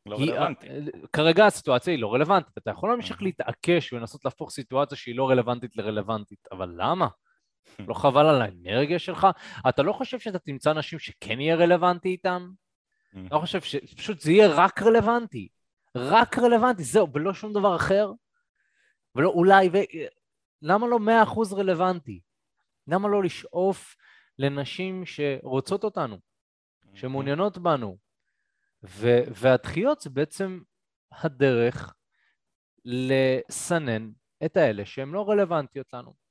[0.05, 0.67] לא רלוונטי.
[1.13, 2.57] כרגע הסיטואציה היא לא רלוונטית.
[2.57, 7.07] אתה יכול להמשיך להתעקש ולנסות להפוך סיטואציה שהיא לא רלוונטית לרלוונטית, אבל למה?
[7.87, 9.27] לא חבל על האנרגיה שלך?
[9.69, 12.51] אתה לא חושב שאתה תמצא אנשים שכן יהיה רלוונטי איתם?
[13.31, 15.47] לא חושב שפשוט זה יהיה רק רלוונטי.
[15.95, 18.11] רק רלוונטי, זהו, ולא שום דבר אחר.
[19.15, 19.77] ולא אולי, ו...
[20.61, 22.21] למה לא מאה אחוז רלוונטי?
[22.87, 23.95] למה לא לשאוף
[24.39, 26.19] לנשים שרוצות אותנו,
[26.93, 27.97] שמעוניינות בנו?
[28.83, 29.07] ו...
[29.27, 30.59] והדחיות זה בעצם
[31.11, 31.93] הדרך
[32.85, 34.11] לסנן
[34.45, 36.26] את האלה שהן לא רלוונטיות לנו.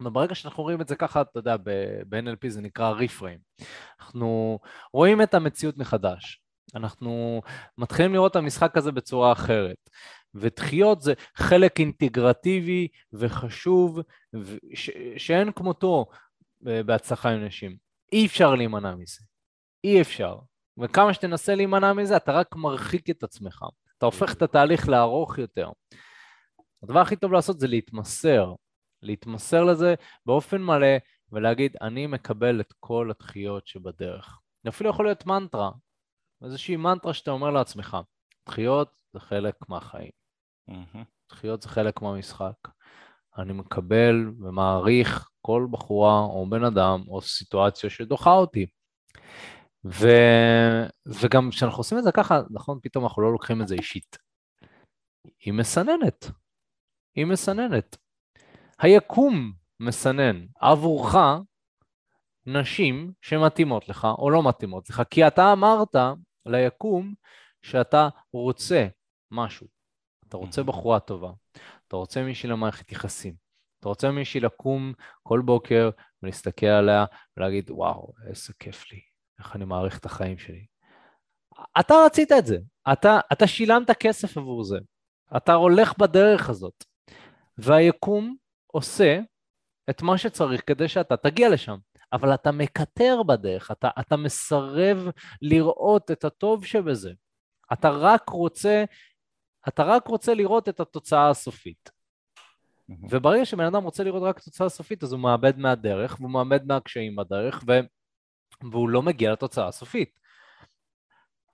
[0.00, 1.56] וברגע שאנחנו רואים את זה ככה, אתה יודע,
[2.08, 3.38] ב-NLP זה נקרא ריפריים.
[4.00, 4.58] אנחנו
[4.92, 6.42] רואים את המציאות מחדש.
[6.74, 7.42] אנחנו
[7.78, 9.76] מתחילים לראות את המשחק הזה בצורה אחרת.
[10.34, 14.00] ודחיות זה חלק אינטגרטיבי וחשוב
[14.74, 16.06] ש- שאין כמותו
[16.68, 17.76] אה, בהצלחה עם נשים.
[18.12, 19.20] אי אפשר להימנע מזה.
[19.84, 20.36] אי אפשר.
[20.78, 23.64] וכמה שתנסה להימנע מזה, אתה רק מרחיק את עצמך.
[23.98, 25.70] אתה הופך את התהליך לארוך יותר.
[26.82, 28.54] הדבר הכי טוב לעשות זה להתמסר.
[29.02, 29.94] להתמסר לזה
[30.26, 30.96] באופן מלא
[31.32, 34.40] ולהגיד, אני מקבל את כל הדחיות שבדרך.
[34.64, 35.70] זה אפילו יכול להיות מנטרה,
[36.44, 37.96] איזושהי מנטרה שאתה אומר לעצמך,
[38.48, 40.10] דחיות זה חלק מהחיים.
[41.30, 42.54] דחיות זה חלק מהמשחק.
[43.38, 48.66] אני מקבל ומעריך כל בחורה או בן אדם או סיטואציה שדוחה אותי.
[49.84, 50.06] ו...
[51.06, 54.18] וגם כשאנחנו עושים את זה ככה, נכון, פתאום אנחנו לא לוקחים את זה אישית.
[55.40, 56.30] היא מסננת.
[57.14, 57.96] היא מסננת.
[58.82, 61.14] היקום מסנן עבורך
[62.46, 65.96] נשים שמתאימות לך או לא מתאימות לך, כי אתה אמרת
[66.46, 67.14] ליקום
[67.62, 68.86] שאתה רוצה
[69.30, 69.66] משהו.
[70.28, 71.30] אתה רוצה בחורה טובה,
[71.88, 73.34] אתה רוצה מישהי למערכת יחסים,
[73.80, 75.90] אתה רוצה מישהי לקום כל בוקר
[76.22, 77.04] ולהסתכל עליה
[77.36, 79.00] ולהגיד, וואו, איזה כיף לי,
[79.38, 80.66] איך אני מעריך את החיים שלי.
[81.80, 82.58] אתה רצית את זה,
[82.92, 84.78] אתה, אתה שילמת כסף עבור זה,
[85.36, 86.84] אתה הולך בדרך הזאת,
[87.58, 88.36] והיקום
[88.72, 89.20] עושה
[89.90, 91.76] את מה שצריך כדי שאתה תגיע לשם.
[92.12, 94.98] אבל אתה מקטר בדרך, אתה, אתה מסרב
[95.42, 97.12] לראות את הטוב שבזה.
[97.72, 98.84] אתה רק רוצה,
[99.68, 101.90] אתה רק רוצה לראות את התוצאה הסופית.
[103.10, 107.16] וברגע שבן אדם רוצה לראות רק תוצאה סופית, אז הוא מאבד מהדרך, והוא מאבד מהקשיים
[107.16, 107.72] בדרך, ו...
[108.72, 110.20] והוא לא מגיע לתוצאה הסופית.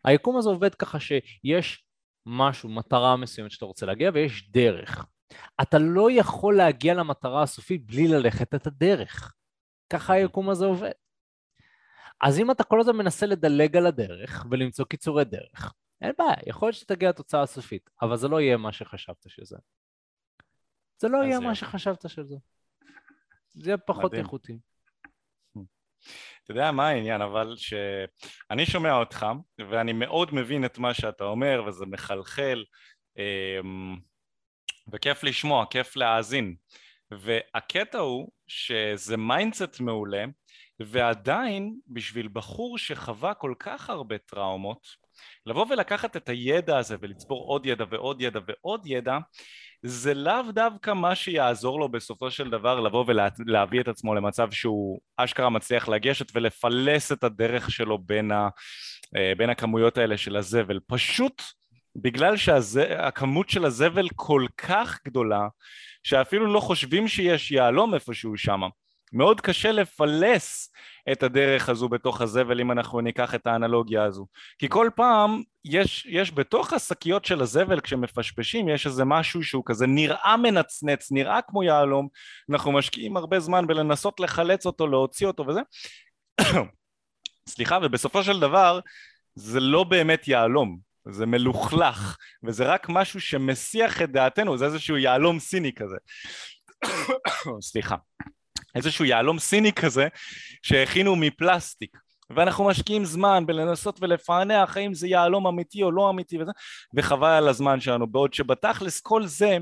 [0.04, 1.84] היקום הזה עובד ככה שיש
[2.26, 5.06] משהו, מטרה מסוימת שאתה רוצה להגיע, ויש דרך.
[5.62, 9.34] אתה לא יכול להגיע למטרה הסופית בלי ללכת את הדרך.
[9.92, 10.90] ככה היקום הזה עובד.
[12.20, 16.68] אז אם אתה כל הזמן מנסה לדלג על הדרך ולמצוא קיצורי דרך, אין בעיה, יכול
[16.68, 19.56] להיות שתגיע לתוצאה הסופית, אבל זה לא יהיה מה שחשבת שזה.
[20.98, 22.36] זה לא יהיה מה שחשבת שזה.
[23.48, 24.24] זה יהיה פחות מדהים.
[24.24, 24.58] איכותי.
[26.44, 29.26] אתה יודע מה העניין, אבל שאני שומע אותך,
[29.70, 32.64] ואני מאוד מבין את מה שאתה אומר, וזה מחלחל,
[33.16, 33.96] אמ,
[34.92, 36.54] וכיף לשמוע, כיף להאזין.
[37.10, 40.24] והקטע הוא שזה mindset מעולה,
[40.80, 44.86] ועדיין בשביל בחור שחווה כל כך הרבה טראומות,
[45.46, 49.18] לבוא ולקחת את הידע הזה ולצבור עוד ידע ועוד ידע ועוד ידע,
[49.82, 53.04] זה לאו דווקא מה שיעזור לו בסופו של דבר לבוא
[53.38, 58.48] ולהביא את עצמו למצב שהוא אשכרה מצליח לגשת ולפלס את הדרך שלו בין, ה,
[59.16, 60.80] אה, בין הכמויות האלה של הזבל.
[60.86, 61.42] פשוט
[62.02, 65.48] בגלל שהכמות של הזבל כל כך גדולה,
[66.02, 68.60] שאפילו לא חושבים שיש יהלום איפשהו שם.
[69.12, 70.72] מאוד קשה לפלס
[71.12, 74.26] את הדרך הזו בתוך הזבל אם אנחנו ניקח את האנלוגיה הזו.
[74.58, 79.86] כי כל פעם יש, יש בתוך השקיות של הזבל כשמפשפשים יש איזה משהו שהוא כזה
[79.86, 82.08] נראה מנצנץ נראה כמו יהלום.
[82.50, 85.60] אנחנו משקיעים הרבה זמן בלנסות לחלץ אותו להוציא אותו וזה.
[87.48, 88.80] סליחה ובסופו של דבר
[89.34, 95.38] זה לא באמת יהלום זה מלוכלך וזה רק משהו שמסיח את דעתנו זה איזשהו יהלום
[95.38, 95.96] סיני כזה.
[97.60, 97.96] סליחה.
[98.74, 100.08] איזשהו יהלום סיני כזה
[100.62, 101.96] שהכינו מפלסטיק
[102.30, 106.52] ואנחנו משקיעים זמן בלנסות ולפענח האם זה יהלום אמיתי או לא אמיתי וזה,
[106.94, 109.58] וחבל על הזמן שלנו, בעוד שבתכלס כל זה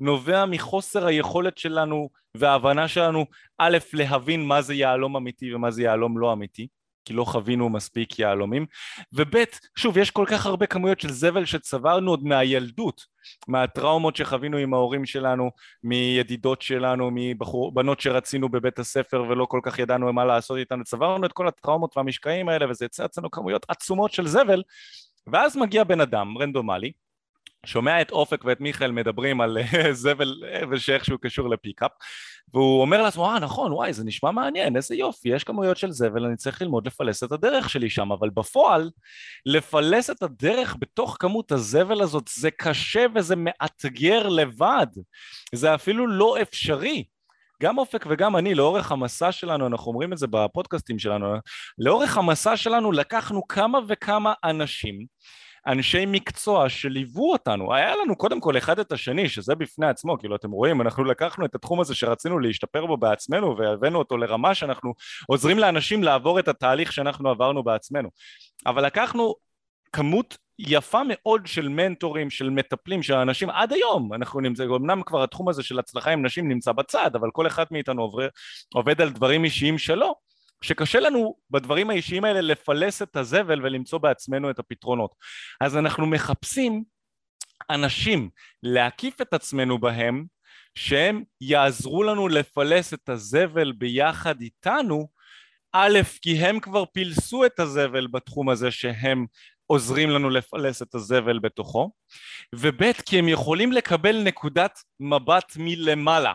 [0.00, 3.26] נובע מחוסר היכולת שלנו וההבנה שלנו
[3.58, 6.68] א' להבין מה זה יהלום אמיתי ומה זה יהלום לא אמיתי
[7.10, 8.66] כי לא חווינו מספיק יהלומים.
[9.12, 9.34] וב'
[9.76, 13.02] שוב יש כל כך הרבה כמויות של זבל שצברנו עוד מהילדות
[13.48, 15.50] מהטראומות שחווינו עם ההורים שלנו
[15.82, 21.32] מידידות שלנו מבנות שרצינו בבית הספר ולא כל כך ידענו מה לעשות איתנו צברנו את
[21.32, 24.62] כל הטראומות והמשקעים האלה וזה יצא אצלנו כמויות עצומות של זבל.
[25.26, 26.92] ואז מגיע בן אדם רנדומלי
[27.66, 29.58] שומע את אופק ואת מיכאל מדברים על
[29.92, 31.90] זבל ושאיכשהו קשור לפיקאפ
[32.54, 36.24] והוא אומר לעצמו, אה נכון, וואי, זה נשמע מעניין, איזה יופי, יש כמויות של זבל,
[36.24, 38.90] אני צריך ללמוד לפלס את הדרך שלי שם, אבל בפועל,
[39.46, 44.86] לפלס את הדרך בתוך כמות הזבל הזאת זה קשה וזה מאתגר לבד,
[45.54, 47.04] זה אפילו לא אפשרי.
[47.62, 51.34] גם אופק וגם אני, לאורך המסע שלנו, אנחנו אומרים את זה בפודקאסטים שלנו,
[51.78, 55.06] לאורך המסע שלנו לקחנו כמה וכמה אנשים
[55.66, 60.36] אנשי מקצוע שליוו אותנו, היה לנו קודם כל אחד את השני, שזה בפני עצמו, כאילו
[60.36, 64.94] אתם רואים, אנחנו לקחנו את התחום הזה שרצינו להשתפר בו בעצמנו והבאנו אותו לרמה שאנחנו
[65.26, 68.08] עוזרים לאנשים לעבור את התהליך שאנחנו עברנו בעצמנו,
[68.66, 69.34] אבל לקחנו
[69.92, 74.14] כמות יפה מאוד של מנטורים, של מטפלים, של אנשים, עד היום.
[74.14, 77.64] אנחנו נמצאים, אמנם כבר התחום הזה של הצלחה עם נשים נמצא בצד, אבל כל אחד
[77.70, 78.28] מאיתנו עובר,
[78.74, 80.14] עובד על דברים אישיים שלו,
[80.64, 85.14] שקשה לנו בדברים האישיים האלה לפלס את הזבל ולמצוא בעצמנו את הפתרונות.
[85.60, 86.84] אז אנחנו מחפשים
[87.70, 88.30] אנשים
[88.62, 90.24] להקיף את עצמנו בהם,
[90.74, 95.08] שהם יעזרו לנו לפלס את הזבל ביחד איתנו,
[95.72, 99.26] א', כי הם כבר פילסו את הזבל בתחום הזה שהם
[99.66, 101.92] עוזרים לנו לפלס את הזבל בתוכו,
[102.54, 106.34] וב', כי הם יכולים לקבל נקודת מבט מלמעלה.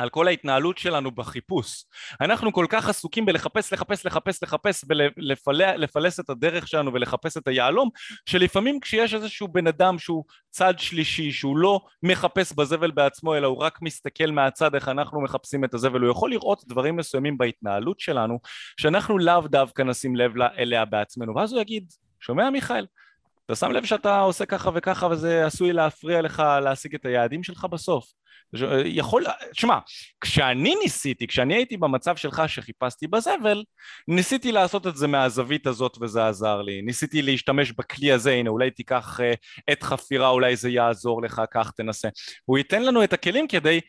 [0.00, 1.84] על כל ההתנהלות שלנו בחיפוש.
[2.20, 7.88] אנחנו כל כך עסוקים בלחפש, לחפש, לחפש, לחפש ולפלס את הדרך שלנו ולחפש את היהלום,
[8.26, 13.58] שלפעמים כשיש איזשהו בן אדם שהוא צד שלישי, שהוא לא מחפש בזבל בעצמו, אלא הוא
[13.58, 18.38] רק מסתכל מהצד איך אנחנו מחפשים את הזבל, הוא יכול לראות דברים מסוימים בהתנהלות שלנו,
[18.76, 22.86] שאנחנו לאו דווקא נשים לב אליה בעצמנו, ואז הוא יגיד, שומע מיכאל?
[23.50, 27.64] אתה שם לב שאתה עושה ככה וככה וזה עשוי להפריע לך להשיג את היעדים שלך
[27.64, 28.12] בסוף.
[28.84, 29.78] יכול, שמע,
[30.20, 33.64] כשאני ניסיתי, כשאני הייתי במצב שלך שחיפשתי בזבל,
[34.08, 38.70] ניסיתי לעשות את זה מהזווית הזאת וזה עזר לי, ניסיתי להשתמש בכלי הזה, הנה אולי
[38.70, 39.20] תיקח
[39.66, 42.08] עת חפירה, אולי זה יעזור לך, כך תנסה.
[42.44, 43.80] הוא ייתן לנו את הכלים כדי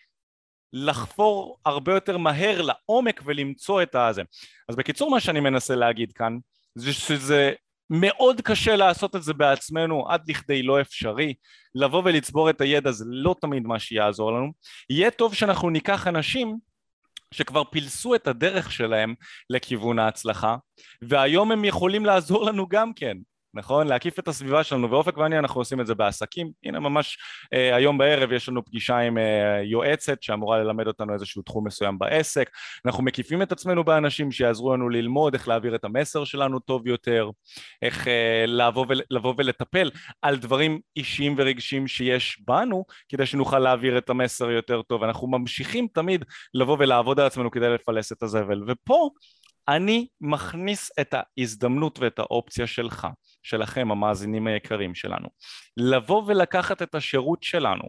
[0.74, 4.22] לחפור הרבה יותר מהר לעומק ולמצוא את הזה.
[4.70, 6.38] אז בקיצור מה שאני מנסה להגיד כאן
[6.76, 7.53] זה שזה
[7.94, 11.34] מאוד קשה לעשות את זה בעצמנו עד לכדי לא אפשרי.
[11.76, 14.52] לבוא ולצבור את הידע זה לא תמיד מה שיעזור לנו.
[14.89, 16.58] יהיה טוב שאנחנו ניקח אנשים
[17.34, 19.14] שכבר פילסו את הדרך שלהם
[19.50, 20.56] לכיוון ההצלחה
[21.02, 23.18] והיום הם יכולים לעזור לנו גם כן
[23.54, 23.88] נכון?
[23.88, 26.52] להקיף את הסביבה שלנו, ואופק ואני אנחנו עושים את זה בעסקים.
[26.64, 27.18] הנה ממש
[27.54, 31.99] אה, היום בערב יש לנו פגישה עם אה, יועצת שאמורה ללמד אותנו איזשהו תחום מסוים
[31.99, 32.49] בעסק.
[32.86, 37.30] אנחנו מקיפים את עצמנו באנשים שיעזרו לנו ללמוד איך להעביר את המסר שלנו טוב יותר,
[37.82, 39.91] איך אה, לבוא, ול, לבוא ולטפל
[40.22, 45.04] על דברים אישיים ורגשיים שיש בנו, כדי שנוכל להעביר את המסר יותר טוב.
[45.04, 48.64] אנחנו ממשיכים תמיד לבוא ולעבוד על עצמנו כדי לפלס את הזבל.
[48.68, 49.10] ופה
[49.68, 53.08] אני מכניס את ההזדמנות ואת האופציה שלך,
[53.44, 55.28] שלכם המאזינים היקרים שלנו,
[55.78, 57.84] לבוא ולקחת את השירות שלנו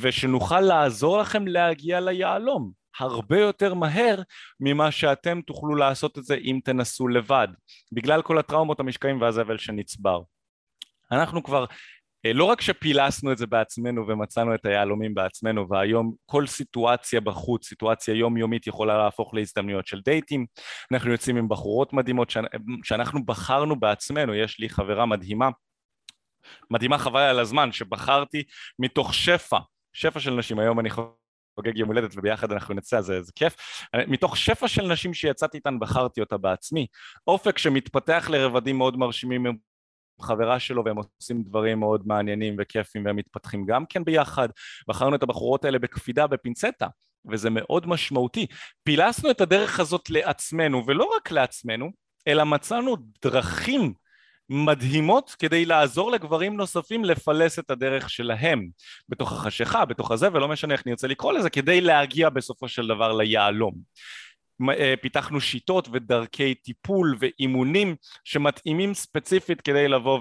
[0.00, 4.22] ושנוכל לעזור לכם להגיע ליהלום הרבה יותר מהר
[4.60, 7.48] ממה שאתם תוכלו לעשות את זה אם תנסו לבד.
[7.92, 10.20] בגלל כל הטראומות המשקעים והזבל שנצבר.
[11.12, 11.64] אנחנו כבר
[12.34, 18.14] לא רק שפילסנו את זה בעצמנו ומצאנו את היהלומים בעצמנו והיום כל סיטואציה בחוץ, סיטואציה
[18.14, 20.46] יומיומית יכולה להפוך להזדמנויות של דייטים
[20.92, 22.32] אנחנו יוצאים עם בחורות מדהימות
[22.82, 25.48] שאנחנו בחרנו בעצמנו, יש לי חברה מדהימה
[26.70, 28.42] מדהימה חוויה על הזמן שבחרתי
[28.78, 29.58] מתוך שפע,
[29.92, 33.56] שפע של נשים, היום אני חוגג יום הולדת וביחד אנחנו נצא, זה, זה כיף.
[34.08, 36.86] מתוך שפע של נשים שיצאתי איתן בחרתי אותה בעצמי.
[37.26, 39.46] אופק שמתפתח לרבדים מאוד מרשימים
[40.20, 44.48] חברה שלו והם עושים דברים מאוד מעניינים וכיפים והם מתפתחים גם כן ביחד
[44.88, 46.86] בחרנו את הבחורות האלה בקפידה בפינצטה
[47.30, 48.46] וזה מאוד משמעותי.
[48.84, 51.90] פילסנו את הדרך הזאת לעצמנו, ולא רק לעצמנו,
[52.28, 53.92] אלא מצאנו דרכים
[54.48, 58.68] מדהימות כדי לעזור לגברים נוספים לפלס את הדרך שלהם
[59.08, 63.12] בתוך החשיכה, בתוך הזה, ולא משנה איך נרצה לקרוא לזה, כדי להגיע בסופו של דבר
[63.12, 63.74] ליהלום.
[64.78, 70.20] אה, פיתחנו שיטות ודרכי טיפול ואימונים שמתאימים ספציפית כדי לבוא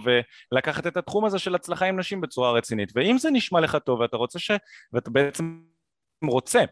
[0.51, 2.91] ולקחת את התחום הזה של הצלחה עם נשים בצורה רצינית.
[2.95, 4.51] ואם זה נשמע לך טוב ואתה רוצה ש...
[4.93, 5.61] ואתה בעצם
[6.23, 6.63] רוצה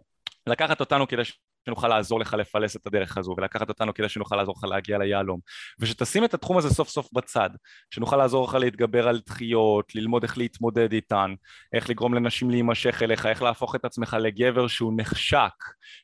[0.48, 1.22] לקחת אותנו כדי
[1.66, 5.40] שנוכל לעזור לך לפלס את הדרך הזו ולקחת אותנו כדי שנוכל לעזור לך להגיע ליהלום.
[5.80, 7.50] ושתשים את התחום הזה סוף סוף בצד
[7.94, 11.34] שנוכל לעזור לך להתגבר על דחיות, ללמוד איך להתמודד איתן
[11.74, 15.54] איך לגרום לנשים להימשך אליך, איך להפוך את עצמך לגבר שהוא נחשק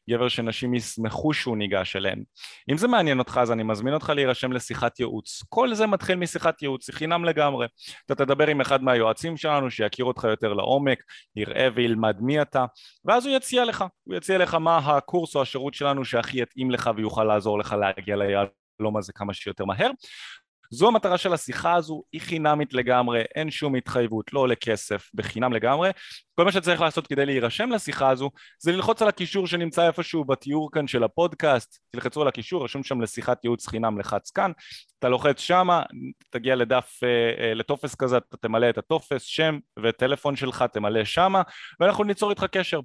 [0.10, 2.24] גבר שנשים ישמחו שהוא ניגש אליהן
[2.72, 5.44] אם זה מעניין אותך אז אני מזמין אותך להירשם לשיחת ייעוץ.
[5.50, 7.68] כל זה מתחיל משיחת ייעוץ, היא חינם לגמרי.
[8.06, 11.04] אתה תדבר עם אחד מהיועצים שלנו שיכיר אותך יותר לעומק
[11.36, 12.66] יראה וילמד מי אתה
[13.06, 16.90] ואז הוא יציע לך, הוא יציע לך מה הקורס או השירות שלנו שהכי יתאים לך
[16.96, 19.92] ויוכל לעזור לך להגיע ליהלום הזה כמה שיותר מהר.
[20.72, 25.54] זו המטרה של השיחה הזו, היא חינמית לגמרי, אין שום התחייבות, לא עולה כסף, בחינם
[25.54, 25.90] לגמרי.
[26.36, 28.30] כל מה שצריך לעשות כדי להירשם לשיחה הזו
[28.60, 33.02] זה ללחוץ על הקישור שנמצא איפשהו בתיאור כאן של הפודקאסט, תלחצו על הקישור, רשום שם
[33.02, 34.52] לשיחת ייעוץ חינם, לחץ כאן,
[35.00, 35.84] אתה לוחץ שמה,
[36.30, 41.42] תגיע לדף, אה, אה, לטופס כזה, אתה תמלא את הטופס, שם וטלפון שלך תמלא שמה,
[41.80, 42.80] ואנחנו ניצור איתך קשר.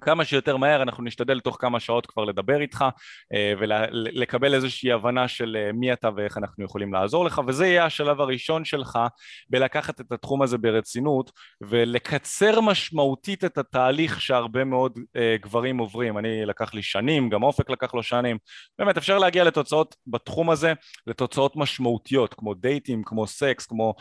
[0.00, 2.84] כמה שיותר מהר אנחנו נשתדל תוך כמה שעות כבר לדבר איתך
[3.34, 7.84] אה, ולקבל איזושהי הבנה של אה, מי אתה ואיך אנחנו יכולים לעזור לך וזה יהיה
[7.84, 8.98] השלב הראשון שלך
[9.50, 11.30] בלקחת את התחום הזה ברצינות
[11.60, 16.18] ולקצר משמעותית את התהליך שהרבה מאוד אה, גברים עוברים.
[16.18, 18.38] אני לקח לי שנים, גם אופק לקח לו שנים.
[18.78, 20.72] באמת אפשר להגיע לתוצאות בתחום הזה
[21.06, 23.94] לתוצאות משמעותיות כמו דייטים, כמו סקס, כמו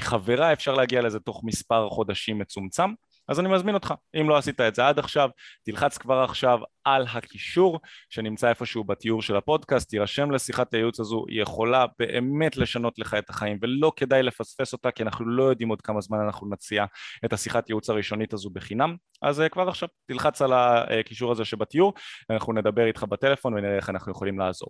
[0.00, 2.90] חברה אפשר להגיע לזה תוך מספר חודשים מצומצם
[3.28, 5.30] אז אני מזמין אותך, אם לא עשית את זה עד עכשיו,
[5.64, 11.42] תלחץ כבר עכשיו על הקישור שנמצא איפשהו בתיאור של הפודקאסט, תירשם לשיחת הייעוץ הזו, היא
[11.42, 15.82] יכולה באמת לשנות לך את החיים ולא כדאי לפספס אותה כי אנחנו לא יודעים עוד
[15.82, 16.84] כמה זמן אנחנו נציע
[17.24, 21.94] את השיחת ייעוץ הראשונית הזו בחינם, אז אה, כבר עכשיו תלחץ על הקישור הזה שבתיאור,
[22.30, 24.68] ואנחנו נדבר איתך בטלפון ונראה איך אנחנו יכולים לעזור.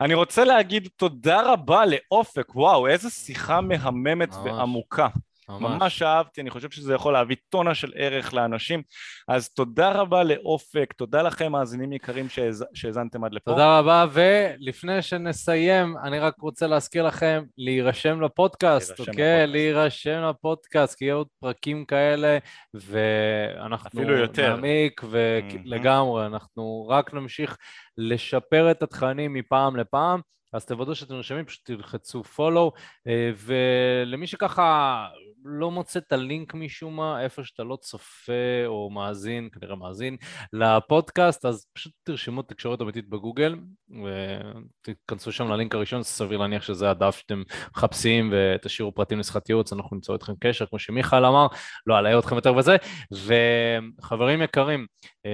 [0.00, 4.38] אני רוצה להגיד תודה רבה לאופק, וואו איזה שיחה מהממת ממש.
[4.44, 5.08] ועמוקה.
[5.48, 5.82] ממש.
[5.82, 8.82] ממש אהבתי, אני חושב שזה יכול להביא טונה של ערך לאנשים.
[9.28, 12.26] אז תודה רבה לאופק, תודה לכם מאזינים יקרים
[12.74, 13.50] שהאזנתם עד לפה.
[13.50, 19.46] תודה רבה, ולפני שנסיים, אני רק רוצה להזכיר לכם להירשם לפודקאסט, אוקיי?
[19.46, 22.38] להירשם לפודקאסט, כי יהיו עוד פרקים כאלה,
[22.74, 24.00] ואנחנו
[24.38, 27.56] נעמיק, ולגמרי, אנחנו רק נמשיך
[27.98, 30.20] לשפר את התכנים מפעם לפעם.
[30.54, 32.70] אז תוודאו שאתם נרשמים, פשוט תלחצו follow,
[33.06, 35.06] אה, ולמי שככה
[35.44, 40.16] לא מוצא את הלינק משום מה, איפה שאתה לא צופה או מאזין, כנראה מאזין,
[40.52, 43.56] לפודקאסט, אז פשוט תרשמו תקשורת אמיתית בגוגל,
[43.90, 47.42] ותיכנסו שם ללינק הראשון, סביר להניח שזה הדף שאתם
[47.76, 51.46] מחפשים, ותשאירו פרטים לשיחת ייעוץ, אנחנו נמצא אתכם בקשר, כמו שמיכאל אמר,
[51.86, 52.76] לא אלאה אתכם יותר בזה,
[53.12, 54.86] וחברים יקרים,
[55.26, 55.30] אה,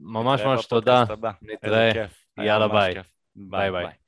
[0.00, 1.04] ממש ממש תודה,
[1.88, 2.06] נתראה,
[2.38, 2.94] יאללה ביי,
[3.36, 3.70] ביי.
[3.70, 4.03] ביי.